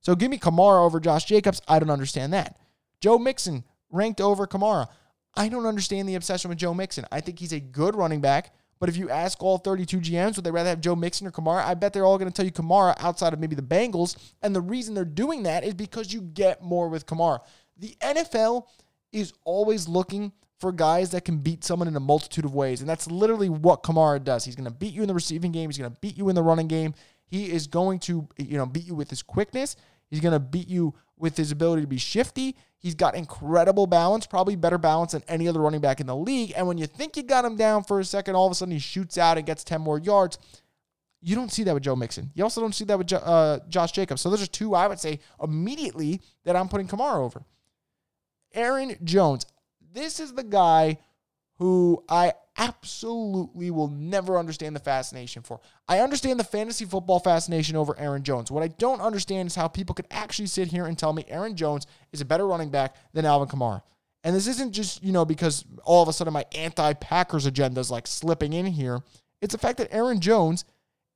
So 0.00 0.14
give 0.14 0.30
me 0.30 0.38
Kamara 0.38 0.84
over 0.84 0.98
Josh 0.98 1.24
Jacobs. 1.24 1.60
I 1.68 1.78
don't 1.78 1.90
understand 1.90 2.32
that. 2.32 2.58
Joe 3.00 3.18
Mixon 3.18 3.64
ranked 3.90 4.20
over 4.20 4.46
Kamara. 4.46 4.88
I 5.34 5.48
don't 5.48 5.66
understand 5.66 6.08
the 6.08 6.14
obsession 6.14 6.48
with 6.48 6.58
Joe 6.58 6.74
Mixon. 6.74 7.04
I 7.12 7.20
think 7.20 7.38
he's 7.38 7.52
a 7.52 7.60
good 7.60 7.94
running 7.94 8.20
back. 8.20 8.54
But 8.78 8.88
if 8.88 8.96
you 8.96 9.10
ask 9.10 9.42
all 9.42 9.58
32 9.58 9.98
GMs, 9.98 10.36
would 10.36 10.44
they 10.44 10.50
rather 10.50 10.70
have 10.70 10.80
Joe 10.80 10.96
Mixon 10.96 11.26
or 11.26 11.30
Kamara? 11.30 11.62
I 11.62 11.74
bet 11.74 11.92
they're 11.92 12.06
all 12.06 12.16
going 12.16 12.30
to 12.30 12.34
tell 12.34 12.46
you 12.46 12.50
Kamara 12.50 12.94
outside 12.98 13.34
of 13.34 13.38
maybe 13.38 13.54
the 13.54 13.62
Bengals. 13.62 14.16
And 14.40 14.56
the 14.56 14.60
reason 14.62 14.94
they're 14.94 15.04
doing 15.04 15.42
that 15.42 15.64
is 15.64 15.74
because 15.74 16.12
you 16.12 16.22
get 16.22 16.62
more 16.62 16.88
with 16.88 17.04
Kamara. 17.04 17.40
The 17.76 17.94
NFL 18.00 18.64
is 19.12 19.34
always 19.44 19.86
looking 19.86 20.32
for 20.60 20.72
guys 20.72 21.10
that 21.10 21.24
can 21.24 21.38
beat 21.38 21.64
someone 21.64 21.88
in 21.88 21.96
a 21.96 22.00
multitude 22.00 22.44
of 22.44 22.54
ways. 22.54 22.80
And 22.80 22.88
that's 22.88 23.10
literally 23.10 23.48
what 23.48 23.82
Kamara 23.82 24.22
does. 24.22 24.44
He's 24.44 24.54
going 24.54 24.66
to 24.66 24.70
beat 24.70 24.92
you 24.92 25.02
in 25.02 25.08
the 25.08 25.14
receiving 25.14 25.52
game, 25.52 25.70
he's 25.70 25.78
going 25.78 25.90
to 25.90 25.96
beat 26.00 26.16
you 26.16 26.28
in 26.28 26.34
the 26.34 26.42
running 26.42 26.68
game. 26.68 26.94
He 27.26 27.50
is 27.50 27.68
going 27.68 28.00
to, 28.00 28.28
you 28.38 28.58
know, 28.58 28.66
beat 28.66 28.86
you 28.86 28.94
with 28.94 29.08
his 29.08 29.22
quickness. 29.22 29.76
He's 30.08 30.20
going 30.20 30.32
to 30.32 30.40
beat 30.40 30.68
you 30.68 30.94
with 31.16 31.36
his 31.36 31.52
ability 31.52 31.82
to 31.82 31.88
be 31.88 31.98
shifty. 31.98 32.56
He's 32.78 32.94
got 32.94 33.14
incredible 33.14 33.86
balance, 33.86 34.26
probably 34.26 34.56
better 34.56 34.78
balance 34.78 35.12
than 35.12 35.22
any 35.28 35.46
other 35.46 35.60
running 35.60 35.80
back 35.80 36.00
in 36.00 36.06
the 36.06 36.16
league. 36.16 36.52
And 36.56 36.66
when 36.66 36.76
you 36.76 36.86
think 36.86 37.16
you 37.16 37.22
got 37.22 37.44
him 37.44 37.56
down 37.56 37.84
for 37.84 38.00
a 38.00 38.04
second, 38.04 38.34
all 38.34 38.46
of 38.46 38.52
a 38.52 38.54
sudden 38.54 38.72
he 38.72 38.80
shoots 38.80 39.16
out 39.16 39.36
and 39.36 39.46
gets 39.46 39.62
10 39.62 39.80
more 39.80 39.98
yards. 39.98 40.38
You 41.22 41.36
don't 41.36 41.52
see 41.52 41.62
that 41.64 41.74
with 41.74 41.82
Joe 41.82 41.94
Mixon. 41.94 42.30
You 42.34 42.42
also 42.42 42.60
don't 42.60 42.74
see 42.74 42.86
that 42.86 42.98
with 42.98 43.12
uh, 43.12 43.60
Josh 43.68 43.92
Jacobs. 43.92 44.22
So 44.22 44.30
those 44.30 44.42
are 44.42 44.46
two 44.46 44.74
I 44.74 44.88
would 44.88 44.98
say 44.98 45.20
immediately 45.42 46.22
that 46.44 46.56
I'm 46.56 46.68
putting 46.68 46.88
Kamara 46.88 47.18
over. 47.18 47.44
Aaron 48.54 48.96
Jones. 49.04 49.46
This 49.92 50.20
is 50.20 50.32
the 50.32 50.44
guy 50.44 50.98
who 51.58 52.02
I 52.08 52.32
absolutely 52.56 53.70
will 53.70 53.88
never 53.88 54.38
understand 54.38 54.76
the 54.76 54.80
fascination 54.80 55.42
for. 55.42 55.60
I 55.88 56.00
understand 56.00 56.38
the 56.38 56.44
fantasy 56.44 56.84
football 56.84 57.18
fascination 57.18 57.76
over 57.76 57.98
Aaron 57.98 58.22
Jones. 58.22 58.50
What 58.50 58.62
I 58.62 58.68
don't 58.68 59.00
understand 59.00 59.48
is 59.48 59.54
how 59.54 59.68
people 59.68 59.94
could 59.94 60.06
actually 60.10 60.46
sit 60.46 60.68
here 60.68 60.86
and 60.86 60.98
tell 60.98 61.12
me 61.12 61.24
Aaron 61.28 61.56
Jones 61.56 61.86
is 62.12 62.20
a 62.20 62.24
better 62.24 62.46
running 62.46 62.70
back 62.70 62.94
than 63.12 63.26
Alvin 63.26 63.48
Kamara. 63.48 63.82
And 64.22 64.36
this 64.36 64.46
isn't 64.46 64.72
just, 64.72 65.02
you 65.02 65.12
know, 65.12 65.24
because 65.24 65.64
all 65.84 66.02
of 66.02 66.08
a 66.08 66.12
sudden 66.12 66.32
my 66.32 66.44
anti 66.54 66.92
Packers 66.94 67.46
agenda 67.46 67.80
is 67.80 67.90
like 67.90 68.06
slipping 68.06 68.52
in 68.52 68.66
here. 68.66 69.00
It's 69.40 69.52
the 69.52 69.58
fact 69.58 69.78
that 69.78 69.92
Aaron 69.92 70.20
Jones 70.20 70.64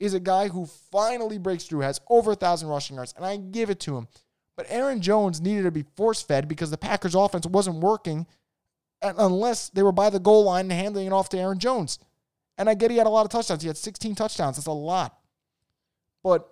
is 0.01 0.15
a 0.15 0.21
guy 0.21 0.49
who 0.49 0.67
finally 0.91 1.39
breaks 1.39 1.65
through, 1.65 1.81
has 1.81 2.01
over 2.09 2.33
a 2.33 2.37
thousand 2.37 2.69
rushing 2.69 2.97
yards, 2.97 3.13
and 3.17 3.25
I 3.25 3.37
give 3.37 3.71
it 3.71 3.81
to 3.81 3.97
him. 3.97 4.09
But 4.57 4.67
Aaron 4.69 5.01
Jones 5.01 5.41
needed 5.41 5.65
to 5.65 5.71
be 5.71 5.85
force 5.97 6.23
fed 6.23 6.49
because 6.49 6.71
the 6.71 6.79
Packers 6.79 7.15
offense 7.15 7.47
wasn't 7.47 7.81
working 7.81 8.27
unless 9.05 9.69
they 9.71 9.83
were 9.83 9.93
by 9.93 10.11
the 10.11 10.19
goal 10.19 10.45
line 10.45 10.71
and 10.71 10.73
handing 10.73 11.07
it 11.07 11.13
off 11.13 11.29
to 11.31 11.39
Aaron 11.39 11.59
Jones. 11.59 11.99
And 12.57 12.69
I 12.69 12.75
get 12.75 12.91
he 12.91 12.97
had 12.97 13.07
a 13.07 13.11
lot 13.11 13.27
of 13.27 13.31
touchdowns. 13.31 13.63
He 13.63 13.69
had 13.69 13.77
16 13.77 14.15
touchdowns. 14.15 14.57
That's 14.57 14.67
a 14.67 14.73
lot. 14.73 15.19
But 16.23 16.49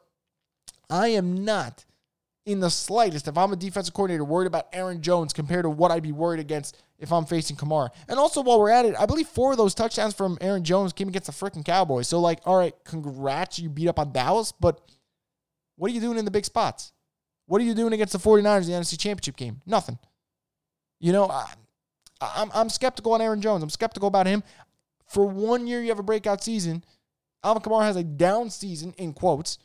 I 0.91 1.09
am 1.09 1.45
not 1.45 1.85
in 2.45 2.61
the 2.61 2.71
slightest, 2.71 3.29
if 3.29 3.39
I'm 3.39 3.53
a 3.53 3.57
defensive 3.57 3.95
coordinator, 3.95 4.25
worried 4.25 4.49
about 4.49 4.67
Aaron 4.73 5.01
Jones 5.01 5.33
compared 5.33 5.63
to 5.63 5.71
what 5.71 5.93
I'd 5.93 6.03
be 6.03 6.13
worried 6.13 6.41
against 6.41 6.77
if 6.99 7.13
I'm 7.13 7.25
facing 7.25 7.57
Kamara. 7.57 7.91
And 8.09 8.19
also, 8.19 8.43
while 8.43 8.59
we're 8.59 8.71
at 8.71 8.85
it, 8.85 8.97
I 8.99 9.07
believe 9.07 9.29
four 9.29 9.53
of 9.53 9.59
those 9.59 9.75
touchdowns 9.75 10.15
from 10.15 10.39
Aaron 10.41 10.65
Jones 10.65 10.93
came 10.93 11.09
against 11.09 11.27
the 11.27 11.33
freaking 11.33 11.65
Cowboys. 11.65 12.09
So, 12.09 12.19
like, 12.19 12.41
all 12.45 12.57
right, 12.57 12.75
congrats, 12.85 13.61
you 13.61 13.69
beat 13.69 13.89
up 13.89 13.99
on 13.99 14.13
Dallas, 14.13 14.53
but 14.53 14.81
what 15.77 15.91
are 15.91 15.95
you 15.95 16.01
doing 16.01 16.19
in 16.19 16.25
the 16.25 16.31
big 16.33 16.45
spots? 16.45 16.93
What 17.47 17.61
are 17.61 17.65
you 17.65 17.75
doing 17.75 17.93
against 17.93 18.13
the 18.13 18.19
49ers 18.19 18.63
in 18.63 18.73
the 18.73 18.79
NFC 18.79 18.99
Championship 18.99 19.37
game? 19.37 19.61
Nothing. 19.65 19.99
You 20.99 21.13
know, 21.13 21.29
I, 21.29 21.53
I'm, 22.37 22.51
I'm 22.55 22.69
skeptical 22.69 23.13
on 23.13 23.21
Aaron 23.21 23.41
Jones. 23.41 23.63
I'm 23.63 23.71
skeptical 23.71 24.09
about 24.09 24.27
him. 24.27 24.43
For 25.07 25.27
one 25.27 25.67
year, 25.67 25.83
you 25.83 25.89
have 25.89 25.99
a 25.99 26.05
breakout 26.05 26.43
season. 26.43 26.85
Alvin 27.45 27.63
Kamara 27.63 27.83
has 27.83 27.97
a 27.97 28.05
down 28.05 28.51
season, 28.51 28.95
in 28.97 29.13
quotes, 29.13 29.59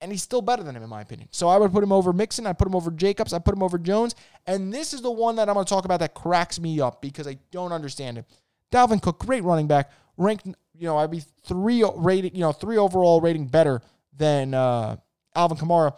and 0.00 0.10
he's 0.10 0.22
still 0.22 0.42
better 0.42 0.62
than 0.62 0.76
him, 0.76 0.82
in 0.82 0.88
my 0.88 1.00
opinion. 1.00 1.28
So 1.30 1.48
I 1.48 1.56
would 1.56 1.72
put 1.72 1.82
him 1.82 1.92
over 1.92 2.12
Mixon. 2.12 2.46
I 2.46 2.52
put 2.52 2.66
him 2.66 2.74
over 2.74 2.90
Jacobs. 2.90 3.32
I 3.32 3.38
put 3.38 3.54
him 3.54 3.62
over 3.62 3.78
Jones. 3.78 4.14
And 4.46 4.74
this 4.74 4.92
is 4.92 5.00
the 5.00 5.10
one 5.10 5.36
that 5.36 5.48
I'm 5.48 5.54
going 5.54 5.64
to 5.64 5.70
talk 5.70 5.84
about 5.84 6.00
that 6.00 6.14
cracks 6.14 6.60
me 6.60 6.80
up 6.80 7.00
because 7.00 7.28
I 7.28 7.38
don't 7.52 7.72
understand 7.72 8.18
it. 8.18 8.26
Dalvin 8.72 9.00
Cook, 9.00 9.20
great 9.20 9.44
running 9.44 9.68
back, 9.68 9.92
ranked, 10.16 10.46
you 10.46 10.86
know, 10.86 10.98
I'd 10.98 11.10
be 11.10 11.22
three 11.46 11.84
rating, 11.96 12.34
you 12.34 12.40
know, 12.40 12.52
three 12.52 12.76
overall 12.76 13.20
rating 13.20 13.46
better 13.46 13.80
than 14.16 14.52
uh, 14.52 14.96
Alvin 15.34 15.56
Kamara. 15.56 15.96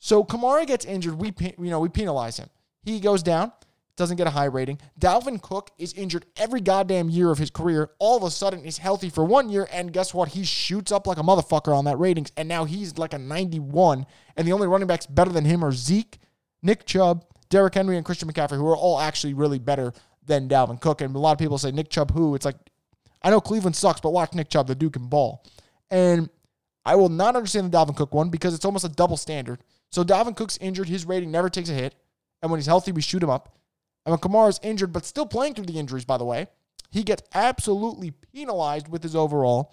So 0.00 0.24
Kamara 0.24 0.66
gets 0.66 0.84
injured, 0.84 1.14
we 1.14 1.32
you 1.38 1.70
know 1.70 1.80
we 1.80 1.88
penalize 1.88 2.36
him. 2.36 2.48
He 2.82 3.00
goes 3.00 3.22
down 3.22 3.52
doesn't 4.00 4.16
get 4.16 4.26
a 4.26 4.30
high 4.30 4.46
rating. 4.46 4.78
Dalvin 4.98 5.40
Cook 5.40 5.70
is 5.78 5.92
injured 5.92 6.24
every 6.36 6.60
goddamn 6.60 7.10
year 7.10 7.30
of 7.30 7.38
his 7.38 7.50
career. 7.50 7.90
All 7.98 8.16
of 8.16 8.22
a 8.22 8.30
sudden, 8.30 8.64
he's 8.64 8.78
healthy 8.78 9.10
for 9.10 9.24
one 9.24 9.50
year, 9.50 9.68
and 9.70 9.92
guess 9.92 10.14
what? 10.14 10.30
He 10.30 10.42
shoots 10.42 10.90
up 10.90 11.06
like 11.06 11.18
a 11.18 11.22
motherfucker 11.22 11.76
on 11.76 11.84
that 11.84 11.98
ratings, 11.98 12.32
and 12.36 12.48
now 12.48 12.64
he's 12.64 12.96
like 12.96 13.12
a 13.12 13.18
91. 13.18 14.06
And 14.36 14.48
the 14.48 14.52
only 14.52 14.66
running 14.66 14.88
backs 14.88 15.06
better 15.06 15.30
than 15.30 15.44
him 15.44 15.62
are 15.62 15.70
Zeke, 15.70 16.18
Nick 16.62 16.86
Chubb, 16.86 17.26
Derrick 17.50 17.74
Henry, 17.74 17.96
and 17.96 18.04
Christian 18.06 18.32
McCaffrey, 18.32 18.56
who 18.56 18.66
are 18.66 18.76
all 18.76 18.98
actually 18.98 19.34
really 19.34 19.58
better 19.58 19.92
than 20.24 20.48
Dalvin 20.48 20.80
Cook. 20.80 21.02
And 21.02 21.14
a 21.14 21.18
lot 21.18 21.32
of 21.32 21.38
people 21.38 21.58
say 21.58 21.70
Nick 21.70 21.90
Chubb, 21.90 22.10
who? 22.12 22.34
It's 22.34 22.46
like, 22.46 22.56
I 23.22 23.28
know 23.28 23.40
Cleveland 23.40 23.76
sucks, 23.76 24.00
but 24.00 24.14
watch 24.14 24.32
Nick 24.32 24.48
Chubb, 24.48 24.66
the 24.66 24.74
Duke 24.74 24.96
and 24.96 25.10
ball. 25.10 25.44
And 25.90 26.30
I 26.86 26.96
will 26.96 27.10
not 27.10 27.36
understand 27.36 27.70
the 27.70 27.76
Dalvin 27.76 27.96
Cook 27.96 28.14
one 28.14 28.30
because 28.30 28.54
it's 28.54 28.64
almost 28.64 28.86
a 28.86 28.88
double 28.88 29.18
standard. 29.18 29.60
So 29.90 30.02
Dalvin 30.02 30.34
Cook's 30.34 30.56
injured, 30.58 30.88
his 30.88 31.04
rating 31.04 31.30
never 31.30 31.50
takes 31.50 31.68
a 31.68 31.74
hit. 31.74 31.94
And 32.40 32.50
when 32.50 32.58
he's 32.58 32.66
healthy, 32.66 32.92
we 32.92 33.02
shoot 33.02 33.22
him 33.22 33.28
up. 33.28 33.54
And 34.10 34.20
when 34.20 34.32
Kamara's 34.32 34.58
injured, 34.62 34.92
but 34.92 35.04
still 35.04 35.26
playing 35.26 35.54
through 35.54 35.66
the 35.66 35.78
injuries, 35.78 36.04
by 36.04 36.18
the 36.18 36.24
way, 36.24 36.48
he 36.90 37.04
gets 37.04 37.22
absolutely 37.32 38.10
penalized 38.10 38.88
with 38.88 39.04
his 39.04 39.14
overall. 39.14 39.72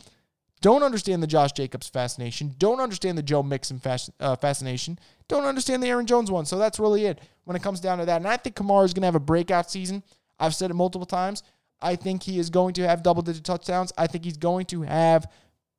don't 0.62 0.84
understand 0.84 1.24
the 1.24 1.28
Josh 1.28 1.54
Jacobs 1.54 1.88
fascination, 1.88 2.54
don't 2.60 2.80
understand 2.80 3.18
the 3.18 3.24
Joe 3.24 3.42
Mixon 3.42 3.82
uh, 4.20 4.36
fascination, 4.36 5.00
don't 5.28 5.46
understand 5.46 5.82
the 5.82 5.88
Aaron 5.88 6.06
Jones 6.06 6.30
one. 6.30 6.46
So 6.46 6.60
that's 6.60 6.80
really 6.80 7.06
it 7.06 7.20
when 7.46 7.56
it 7.56 7.64
comes 7.64 7.80
down 7.80 7.98
to 7.98 8.06
that. 8.06 8.18
And 8.18 8.28
I 8.28 8.38
think 8.38 8.56
Kamara 8.56 8.86
is 8.86 8.94
going 8.94 9.02
to 9.02 9.08
have 9.08 9.16
a 9.16 9.20
breakout 9.20 9.72
season. 9.72 10.04
I've 10.40 10.54
said 10.54 10.70
it 10.70 10.76
multiple 10.76 11.08
times. 11.08 11.42
I 11.82 11.96
think 11.96 12.22
he 12.22 12.38
is 12.38 12.52
going 12.52 12.76
to 12.76 12.88
have 12.88 13.02
double 13.02 13.24
digit 13.24 13.44
touchdowns. 13.44 13.92
I 13.98 14.06
think 14.06 14.24
he's 14.24 14.38
going 14.38 14.66
to 14.68 14.84
have 14.84 15.24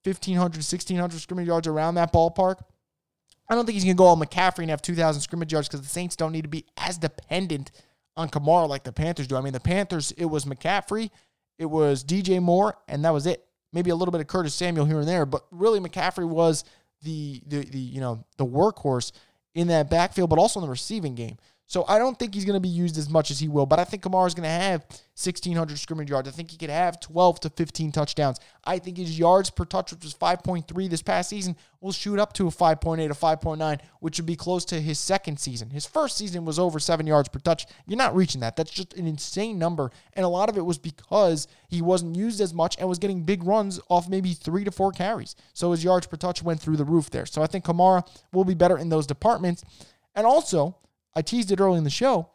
1,500, 0.03 0.57
1,600 0.57 1.21
scrimmage 1.21 1.47
yards 1.47 1.69
around 1.69 1.95
that 1.95 2.13
ballpark. 2.13 2.63
I 3.49 3.55
don't 3.55 3.67
think 3.67 3.75
he's 3.75 3.85
going 3.85 3.97
to 3.97 3.99
go 3.99 4.07
all 4.07 4.17
McCaffrey 4.17 4.61
and 4.61 4.71
have 4.71 4.83
2,000 4.83 5.23
scrimmage 5.23 5.53
yards 5.53 5.69
because 5.69 5.81
the 5.81 5.89
Saints 5.89 6.17
don't 6.17 6.33
need 6.33 6.43
to 6.43 6.49
be 6.49 6.67
as 6.77 6.99
dependent 6.99 7.71
on 8.19 8.29
Kamara 8.29 8.69
like 8.69 8.83
the 8.83 8.93
Panthers 8.93 9.29
do. 9.29 9.37
I 9.37 9.41
mean, 9.41 9.53
the 9.53 9.61
Panthers, 9.61 10.13
it 10.13 10.27
was 10.27 10.45
McCaffrey, 10.45 11.11
it 11.57 11.67
was 11.67 12.05
DJ 12.05 12.43
Moore, 12.43 12.77
and 12.89 13.05
that 13.05 13.13
was 13.15 13.27
it. 13.27 13.47
Maybe 13.73 13.91
a 13.91 13.95
little 13.97 14.13
bit 14.13 14.21
of 14.21 14.27
Curtis 14.27 14.55
Samuel 14.55 14.87
here 14.87 14.99
and 14.99 15.09
there, 15.09 15.25
but 15.25 15.45
really 15.51 15.79
McCaffrey 15.79 16.29
was 16.29 16.65
the 17.03 17.41
the, 17.47 17.65
the 17.65 17.79
you 17.79 18.01
know 18.01 18.25
the 18.37 18.47
workhorse 18.47 19.13
in 19.55 19.69
that 19.69 19.89
backfield, 19.89 20.31
but 20.31 20.39
also 20.39 20.61
in 20.61 20.67
the 20.67 20.71
receiving 20.71 21.15
game. 21.15 21.37
So 21.69 21.85
I 21.87 21.99
don't 21.99 22.19
think 22.19 22.33
he's 22.33 22.47
going 22.47 22.57
to 22.57 22.61
be 22.61 22.69
used 22.69 22.97
as 22.97 23.11
much 23.11 23.31
as 23.31 23.39
he 23.39 23.47
will, 23.47 23.67
but 23.67 23.79
I 23.79 23.85
think 23.85 24.03
Kamara 24.03 24.27
is 24.27 24.33
going 24.35 24.45
to 24.45 24.49
have 24.49 24.81
1,600 25.23 25.79
scrimmage 25.79 26.09
yards. 26.09 26.27
I 26.27 26.31
think 26.31 26.51
he 26.51 26.57
could 26.57 26.71
have 26.71 26.99
12 26.99 27.41
to 27.41 27.51
15 27.51 27.93
touchdowns. 27.93 28.41
I 28.65 28.79
think 28.79 28.97
his 28.97 29.19
yards 29.19 29.51
per 29.51 29.67
touch, 29.67 29.93
which 29.93 30.03
was 30.03 30.15
5.3 30.15 30.89
this 30.89 31.03
past 31.03 31.29
season, 31.29 31.57
will 31.83 31.93
shoot 31.93 32.19
up 32.19 32.33
to 32.33 32.47
a 32.47 32.51
5.8, 32.51 33.05
a 33.05 33.15
5.9, 33.15 33.81
which 34.01 34.19
would 34.19 34.25
be 34.25 34.35
close 34.35 34.65
to 34.65 34.81
his 34.81 34.99
second 34.99 35.39
season. 35.39 35.69
His 35.69 35.85
first 35.85 36.17
season 36.17 36.47
was 36.47 36.59
over 36.59 36.79
seven 36.79 37.07
yards 37.07 37.29
per 37.29 37.39
touch. 37.39 37.67
You're 37.87 37.99
not 37.99 38.17
reaching 38.17 38.41
that. 38.41 38.57
That's 38.57 38.71
just 38.71 38.95
an 38.95 39.07
insane 39.07 39.59
number. 39.59 39.91
And 40.15 40.25
a 40.25 40.29
lot 40.29 40.49
of 40.49 40.57
it 40.57 40.65
was 40.65 40.79
because 40.79 41.49
he 41.69 41.83
wasn't 41.83 42.17
used 42.17 42.41
as 42.41 42.55
much 42.55 42.77
and 42.79 42.89
was 42.89 42.99
getting 42.99 43.25
big 43.25 43.45
runs 43.45 43.79
off 43.91 44.09
maybe 44.09 44.33
three 44.33 44.65
to 44.65 44.71
four 44.71 44.91
carries. 44.91 45.37
So 45.53 45.73
his 45.73 45.85
yards 45.85 46.07
per 46.07 46.17
touch 46.17 46.43
went 46.43 46.61
through 46.61 46.79
the 46.79 46.85
roof 46.87 47.11
there. 47.11 47.27
So 47.27 47.43
I 47.43 47.47
think 47.47 47.67
Kamara 47.67 48.09
will 48.33 48.45
be 48.45 48.55
better 48.55 48.79
in 48.79 48.89
those 48.89 49.07
departments. 49.07 49.63
And 50.15 50.27
also, 50.27 50.75
I 51.19 51.23
teased 51.23 51.51
it 51.51 51.61
early 51.61 51.79
in 51.79 51.83
the 51.83 51.91
show. 51.91 52.31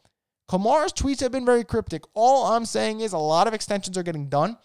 Kamara's 0.50 0.92
tweets 0.92 1.22
have 1.22 1.32
been 1.32 1.46
very 1.46 1.64
cryptic. 1.64 2.04
All 2.14 2.48
I'm 2.48 2.66
saying 2.66 3.00
is 3.00 3.14
a 3.14 3.18
lot 3.18 3.48
of 3.48 3.54
extensions 3.54 3.98
are 3.98 4.04
getting 4.04 4.28
done. 4.28 4.58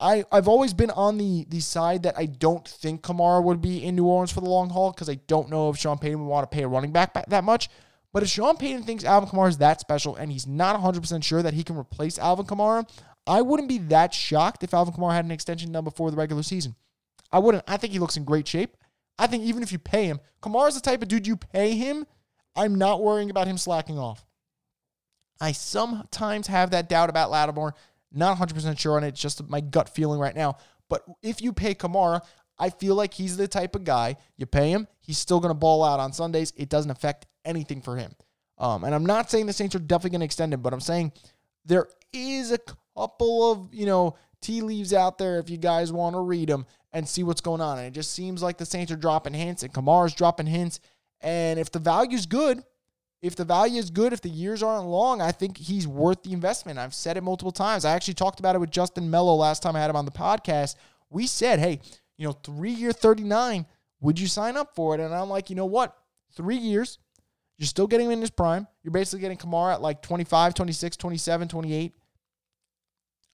I, 0.00 0.24
I've 0.32 0.48
always 0.48 0.74
been 0.74 0.90
on 0.90 1.16
the, 1.16 1.46
the 1.48 1.60
side 1.60 2.02
that 2.02 2.18
I 2.18 2.26
don't 2.26 2.66
think 2.66 3.02
Kamara 3.02 3.40
would 3.44 3.60
be 3.60 3.84
in 3.84 3.94
New 3.94 4.06
Orleans 4.06 4.32
for 4.32 4.40
the 4.40 4.50
long 4.50 4.68
haul 4.68 4.90
because 4.90 5.08
I 5.08 5.14
don't 5.28 5.48
know 5.48 5.70
if 5.70 5.76
Sean 5.76 5.96
Payton 5.96 6.18
would 6.18 6.28
want 6.28 6.50
to 6.50 6.56
pay 6.56 6.64
a 6.64 6.68
running 6.68 6.90
back 6.90 7.14
that 7.28 7.44
much. 7.44 7.68
But 8.12 8.24
if 8.24 8.30
Sean 8.30 8.56
Payton 8.56 8.82
thinks 8.82 9.04
Alvin 9.04 9.28
Kamara 9.30 9.50
is 9.50 9.58
that 9.58 9.78
special 9.78 10.16
and 10.16 10.32
he's 10.32 10.48
not 10.48 10.80
100% 10.80 11.22
sure 11.22 11.44
that 11.44 11.54
he 11.54 11.62
can 11.62 11.76
replace 11.78 12.18
Alvin 12.18 12.46
Kamara, 12.46 12.90
I 13.28 13.42
wouldn't 13.42 13.68
be 13.68 13.78
that 13.78 14.12
shocked 14.12 14.64
if 14.64 14.74
Alvin 14.74 14.92
Kamara 14.92 15.12
had 15.12 15.24
an 15.24 15.30
extension 15.30 15.70
done 15.70 15.84
before 15.84 16.10
the 16.10 16.16
regular 16.16 16.42
season. 16.42 16.74
I 17.30 17.38
wouldn't. 17.38 17.62
I 17.68 17.76
think 17.76 17.92
he 17.92 18.00
looks 18.00 18.16
in 18.16 18.24
great 18.24 18.48
shape. 18.48 18.76
I 19.20 19.28
think 19.28 19.44
even 19.44 19.62
if 19.62 19.70
you 19.70 19.78
pay 19.78 20.06
him, 20.06 20.18
Kamara's 20.42 20.74
the 20.74 20.80
type 20.80 21.02
of 21.02 21.06
dude 21.06 21.28
you 21.28 21.36
pay 21.36 21.76
him– 21.76 22.08
I'm 22.56 22.76
not 22.76 23.02
worrying 23.02 23.30
about 23.30 23.46
him 23.46 23.58
slacking 23.58 23.98
off. 23.98 24.24
I 25.40 25.52
sometimes 25.52 26.46
have 26.48 26.70
that 26.70 26.88
doubt 26.88 27.10
about 27.10 27.30
Lattimore. 27.30 27.74
Not 28.12 28.38
100% 28.38 28.78
sure 28.78 28.96
on 28.96 29.04
it. 29.04 29.14
Just 29.14 29.48
my 29.48 29.60
gut 29.60 29.88
feeling 29.88 30.20
right 30.20 30.34
now. 30.34 30.58
But 30.88 31.04
if 31.22 31.40
you 31.40 31.52
pay 31.52 31.74
Kamara, 31.74 32.20
I 32.58 32.70
feel 32.70 32.94
like 32.94 33.14
he's 33.14 33.36
the 33.36 33.48
type 33.48 33.74
of 33.74 33.84
guy 33.84 34.16
you 34.36 34.44
pay 34.44 34.70
him, 34.70 34.86
he's 35.00 35.18
still 35.18 35.40
going 35.40 35.50
to 35.50 35.58
ball 35.58 35.82
out 35.82 36.00
on 36.00 36.12
Sundays. 36.12 36.52
It 36.56 36.68
doesn't 36.68 36.90
affect 36.90 37.26
anything 37.44 37.80
for 37.80 37.96
him. 37.96 38.12
Um, 38.58 38.84
and 38.84 38.94
I'm 38.94 39.06
not 39.06 39.30
saying 39.30 39.46
the 39.46 39.54
Saints 39.54 39.74
are 39.74 39.78
definitely 39.78 40.10
going 40.10 40.20
to 40.20 40.26
extend 40.26 40.52
him, 40.52 40.60
but 40.60 40.74
I'm 40.74 40.80
saying 40.80 41.12
there 41.64 41.86
is 42.12 42.52
a 42.52 42.58
couple 42.94 43.50
of, 43.50 43.72
you 43.72 43.86
know, 43.86 44.16
tea 44.42 44.60
leaves 44.60 44.92
out 44.92 45.16
there 45.16 45.38
if 45.38 45.48
you 45.48 45.56
guys 45.56 45.92
want 45.92 46.14
to 46.14 46.20
read 46.20 46.48
them 46.48 46.66
and 46.92 47.08
see 47.08 47.22
what's 47.22 47.40
going 47.40 47.62
on. 47.62 47.78
And 47.78 47.86
it 47.86 47.92
just 47.92 48.12
seems 48.12 48.42
like 48.42 48.58
the 48.58 48.66
Saints 48.66 48.92
are 48.92 48.96
dropping 48.96 49.32
hints 49.32 49.62
and 49.62 49.72
Kamara's 49.72 50.14
dropping 50.14 50.46
hints. 50.46 50.80
And 51.20 51.58
if 51.58 51.70
the 51.70 51.78
value 51.78 52.16
is 52.16 52.26
good, 52.26 52.62
if 53.22 53.36
the 53.36 53.44
value 53.44 53.78
is 53.78 53.90
good, 53.90 54.12
if 54.12 54.22
the 54.22 54.30
years 54.30 54.62
aren't 54.62 54.86
long, 54.86 55.20
I 55.20 55.30
think 55.32 55.58
he's 55.58 55.86
worth 55.86 56.22
the 56.22 56.32
investment. 56.32 56.78
I've 56.78 56.94
said 56.94 57.16
it 57.16 57.22
multiple 57.22 57.52
times. 57.52 57.84
I 57.84 57.92
actually 57.92 58.14
talked 58.14 58.40
about 58.40 58.54
it 58.54 58.60
with 58.60 58.70
Justin 58.70 59.10
Mello 59.10 59.34
last 59.34 59.62
time 59.62 59.76
I 59.76 59.80
had 59.80 59.90
him 59.90 59.96
on 59.96 60.06
the 60.06 60.10
podcast. 60.10 60.76
We 61.10 61.26
said, 61.26 61.58
hey, 61.58 61.80
you 62.16 62.26
know, 62.26 62.32
three 62.32 62.70
year 62.70 62.92
39, 62.92 63.66
would 64.00 64.18
you 64.18 64.26
sign 64.26 64.56
up 64.56 64.74
for 64.74 64.94
it? 64.94 65.00
And 65.00 65.14
I'm 65.14 65.28
like, 65.28 65.50
you 65.50 65.56
know 65.56 65.66
what? 65.66 65.96
Three 66.34 66.56
years, 66.56 66.98
you're 67.58 67.66
still 67.66 67.86
getting 67.86 68.06
him 68.06 68.12
in 68.12 68.20
his 68.22 68.30
prime. 68.30 68.66
You're 68.82 68.92
basically 68.92 69.20
getting 69.20 69.36
Kamara 69.36 69.74
at 69.74 69.82
like 69.82 70.00
25, 70.00 70.54
26, 70.54 70.96
27, 70.96 71.48
28. 71.48 71.92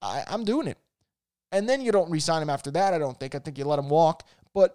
I, 0.02 0.24
I'm 0.26 0.44
doing 0.44 0.66
it. 0.66 0.78
And 1.52 1.68
then 1.68 1.80
you 1.80 1.92
don't 1.92 2.10
re-sign 2.10 2.42
him 2.42 2.50
after 2.50 2.72
that, 2.72 2.92
I 2.92 2.98
don't 2.98 3.18
think. 3.18 3.36
I 3.36 3.38
think 3.38 3.56
you 3.56 3.64
let 3.64 3.78
him 3.78 3.88
walk. 3.88 4.24
But 4.52 4.74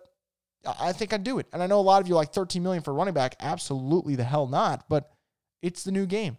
I 0.65 0.93
think 0.93 1.13
I'd 1.13 1.23
do 1.23 1.39
it. 1.39 1.47
And 1.53 1.61
I 1.61 1.67
know 1.67 1.79
a 1.79 1.81
lot 1.81 2.01
of 2.01 2.07
you 2.07 2.15
like 2.15 2.33
13 2.33 2.61
million 2.61 2.83
for 2.83 2.93
running 2.93 3.13
back. 3.13 3.35
Absolutely 3.39 4.15
the 4.15 4.23
hell 4.23 4.47
not. 4.47 4.87
But 4.89 5.11
it's 5.61 5.83
the 5.83 5.91
new 5.91 6.05
game. 6.05 6.37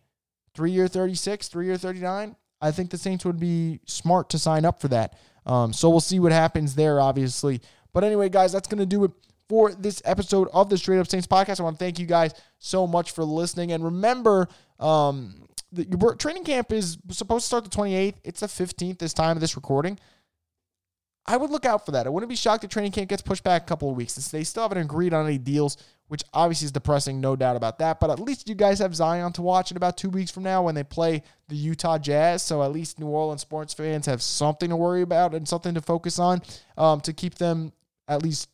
Three 0.55 0.71
year 0.71 0.89
36, 0.89 1.49
three 1.49 1.67
year 1.67 1.77
39. 1.77 2.37
I 2.61 2.71
think 2.71 2.91
the 2.91 2.99
Saints 2.99 3.25
would 3.25 3.41
be 3.41 3.81
smart 3.87 4.29
to 4.31 4.39
sign 4.39 4.65
up 4.65 4.81
for 4.81 4.89
that. 4.89 5.19
Um, 5.47 5.73
so 5.73 5.91
we'll 5.91 6.01
see 6.01 6.21
what 6.21 6.31
happens 6.31 6.75
there, 6.75 7.01
obviously. 7.01 7.61
But 7.93 8.05
anyway, 8.05 8.29
guys, 8.29 8.53
that's 8.53 8.69
going 8.69 8.79
to 8.79 8.87
do 8.87 9.05
it 9.05 9.11
for 9.49 9.73
this 9.73 10.01
episode 10.05 10.49
of 10.53 10.71
the 10.71 10.79
Straight 10.79 10.99
Up 10.99 11.09
Saints 11.09 11.27
podcast. 11.27 11.59
I 11.61 11.65
want 11.65 11.79
to 11.79 11.85
thank 11.85 11.99
you 11.99 12.07
guys 12.07 12.33
so 12.59 12.87
much 12.87 13.11
for 13.11 13.25
listening. 13.25 13.73
And 13.73 13.85
remember, 13.85 14.49
um, 14.79 15.47
the, 15.73 15.85
your 15.85 16.15
training 16.15 16.45
camp 16.45 16.73
is 16.73 16.99
supposed 17.11 17.43
to 17.43 17.47
start 17.47 17.65
the 17.65 17.71
28th. 17.71 18.15
It's 18.23 18.41
the 18.41 18.47
15th 18.47 18.99
this 18.99 19.13
time 19.13 19.37
of 19.37 19.41
this 19.41 19.57
recording. 19.57 19.99
I 21.27 21.37
would 21.37 21.51
look 21.51 21.65
out 21.65 21.87
for 21.87 21.93
that. 21.93 22.07
I 22.07 22.11
wouldn't 22.11 22.31
be 22.31 22.37
shocked 22.37 22.65
if 22.65 22.71
training 22.71 22.93
camp 22.93 23.09
gets 23.09 23.23
pushed 23.23 23.45
back 23.45 23.63
a 23.63 23.67
couple 23.67 23.91
of 23.91 23.97
weeks. 23.97 24.15
Since 24.15 24.31
they 24.31 24.43
still 24.45 24.65
haven't 24.65 24.79
agreed 24.79 25.15
on 25.15 25.25
any 25.27 25.39
deals, 25.39 25.77
which 26.09 26.23
obviously 26.35 26.67
is 26.67 26.73
depressing, 26.73 27.21
no 27.21 27.37
doubt 27.37 27.57
about 27.57 27.79
that. 27.79 28.01
But 28.01 28.11
at 28.11 28.19
least 28.19 28.49
you 28.49 28.55
guys 28.57 28.81
have 28.81 28.95
Zion 28.95 29.33
to 29.35 29.43
watch 29.43 29.71
in 29.71 29.77
about 29.77 29.97
two 29.97 30.11
weeks 30.11 30.31
from 30.33 30.43
now 30.43 30.63
when 30.63 30.75
they 30.75 30.83
play 30.83 31.23
the 31.49 31.55
Utah 31.55 31.97
Jazz. 31.99 32.43
So 32.43 32.63
at 32.63 32.73
least 32.73 32.99
New 32.99 33.07
Orleans 33.07 33.41
sports 33.41 33.73
fans 33.73 34.07
have 34.07 34.21
something 34.21 34.69
to 34.71 34.77
worry 34.77 35.03
about 35.03 35.33
and 35.33 35.47
something 35.47 35.75
to 35.75 35.81
focus 35.81 36.19
on 36.19 36.43
um, 36.77 37.01
to 37.03 37.13
keep 37.13 37.37
them 37.37 37.73
at 38.09 38.23
least, 38.23 38.49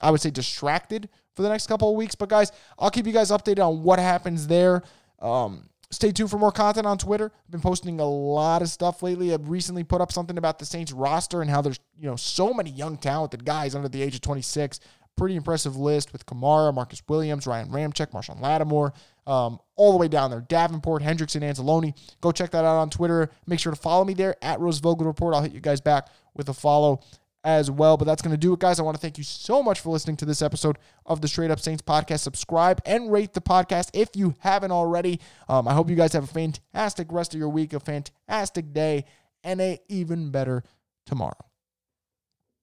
I 0.00 0.10
would 0.10 0.20
say, 0.20 0.30
distracted 0.30 1.10
for 1.36 1.42
the 1.42 1.50
next 1.50 1.66
couple 1.66 1.90
of 1.90 1.96
weeks. 1.96 2.14
But 2.14 2.30
guys, 2.30 2.52
I'll 2.78 2.90
keep 2.90 3.06
you 3.06 3.12
guys 3.12 3.30
updated 3.30 3.66
on 3.66 3.82
what 3.82 3.98
happens 3.98 4.46
there. 4.46 4.82
Um, 5.20 5.68
Stay 5.94 6.10
tuned 6.10 6.28
for 6.28 6.38
more 6.38 6.50
content 6.50 6.86
on 6.86 6.98
Twitter. 6.98 7.30
I've 7.32 7.50
been 7.50 7.60
posting 7.60 8.00
a 8.00 8.04
lot 8.04 8.62
of 8.62 8.68
stuff 8.68 9.00
lately. 9.02 9.32
I've 9.32 9.48
recently 9.48 9.84
put 9.84 10.00
up 10.00 10.10
something 10.10 10.36
about 10.36 10.58
the 10.58 10.66
Saints 10.66 10.90
roster 10.90 11.40
and 11.40 11.48
how 11.48 11.62
there's, 11.62 11.78
you 11.96 12.08
know, 12.08 12.16
so 12.16 12.52
many 12.52 12.70
young 12.70 12.96
talented 12.96 13.44
guys 13.44 13.76
under 13.76 13.88
the 13.88 14.02
age 14.02 14.16
of 14.16 14.20
26. 14.20 14.80
Pretty 15.16 15.36
impressive 15.36 15.76
list 15.76 16.12
with 16.12 16.26
Kamara, 16.26 16.74
Marcus 16.74 17.00
Williams, 17.08 17.46
Ryan 17.46 17.68
Ramczyk, 17.68 18.10
Marshon 18.10 18.40
Lattimore, 18.40 18.92
um, 19.28 19.60
all 19.76 19.92
the 19.92 19.98
way 19.98 20.08
down 20.08 20.32
there. 20.32 20.40
Davenport, 20.40 21.00
Hendrickson, 21.00 21.42
Anzalone. 21.42 21.96
Go 22.20 22.32
check 22.32 22.50
that 22.50 22.64
out 22.64 22.76
on 22.76 22.90
Twitter. 22.90 23.30
Make 23.46 23.60
sure 23.60 23.70
to 23.72 23.80
follow 23.80 24.04
me 24.04 24.14
there 24.14 24.34
at 24.42 24.58
Rose 24.58 24.80
Vogel 24.80 25.06
Report. 25.06 25.32
I'll 25.32 25.42
hit 25.42 25.52
you 25.52 25.60
guys 25.60 25.80
back 25.80 26.08
with 26.34 26.48
a 26.48 26.54
follow 26.54 27.00
as 27.44 27.70
well. 27.70 27.96
But 27.96 28.06
that's 28.06 28.22
going 28.22 28.32
to 28.32 28.38
do 28.38 28.52
it, 28.52 28.58
guys. 28.58 28.80
I 28.80 28.82
want 28.82 28.96
to 28.96 29.00
thank 29.00 29.18
you 29.18 29.24
so 29.24 29.62
much 29.62 29.80
for 29.80 29.90
listening 29.90 30.16
to 30.16 30.24
this 30.24 30.42
episode 30.42 30.78
of 31.06 31.20
the 31.20 31.28
Straight 31.28 31.50
Up 31.50 31.60
Saints 31.60 31.82
podcast. 31.82 32.20
Subscribe 32.20 32.80
and 32.84 33.12
rate 33.12 33.34
the 33.34 33.40
podcast 33.40 33.90
if 33.92 34.08
you 34.14 34.34
haven't 34.40 34.72
already. 34.72 35.20
Um, 35.48 35.68
I 35.68 35.74
hope 35.74 35.90
you 35.90 35.96
guys 35.96 36.14
have 36.14 36.24
a 36.24 36.26
fantastic 36.26 37.12
rest 37.12 37.34
of 37.34 37.38
your 37.38 37.50
week, 37.50 37.72
a 37.74 37.80
fantastic 37.80 38.72
day, 38.72 39.04
and 39.44 39.60
a 39.60 39.78
even 39.88 40.30
better 40.30 40.64
tomorrow. 41.06 41.36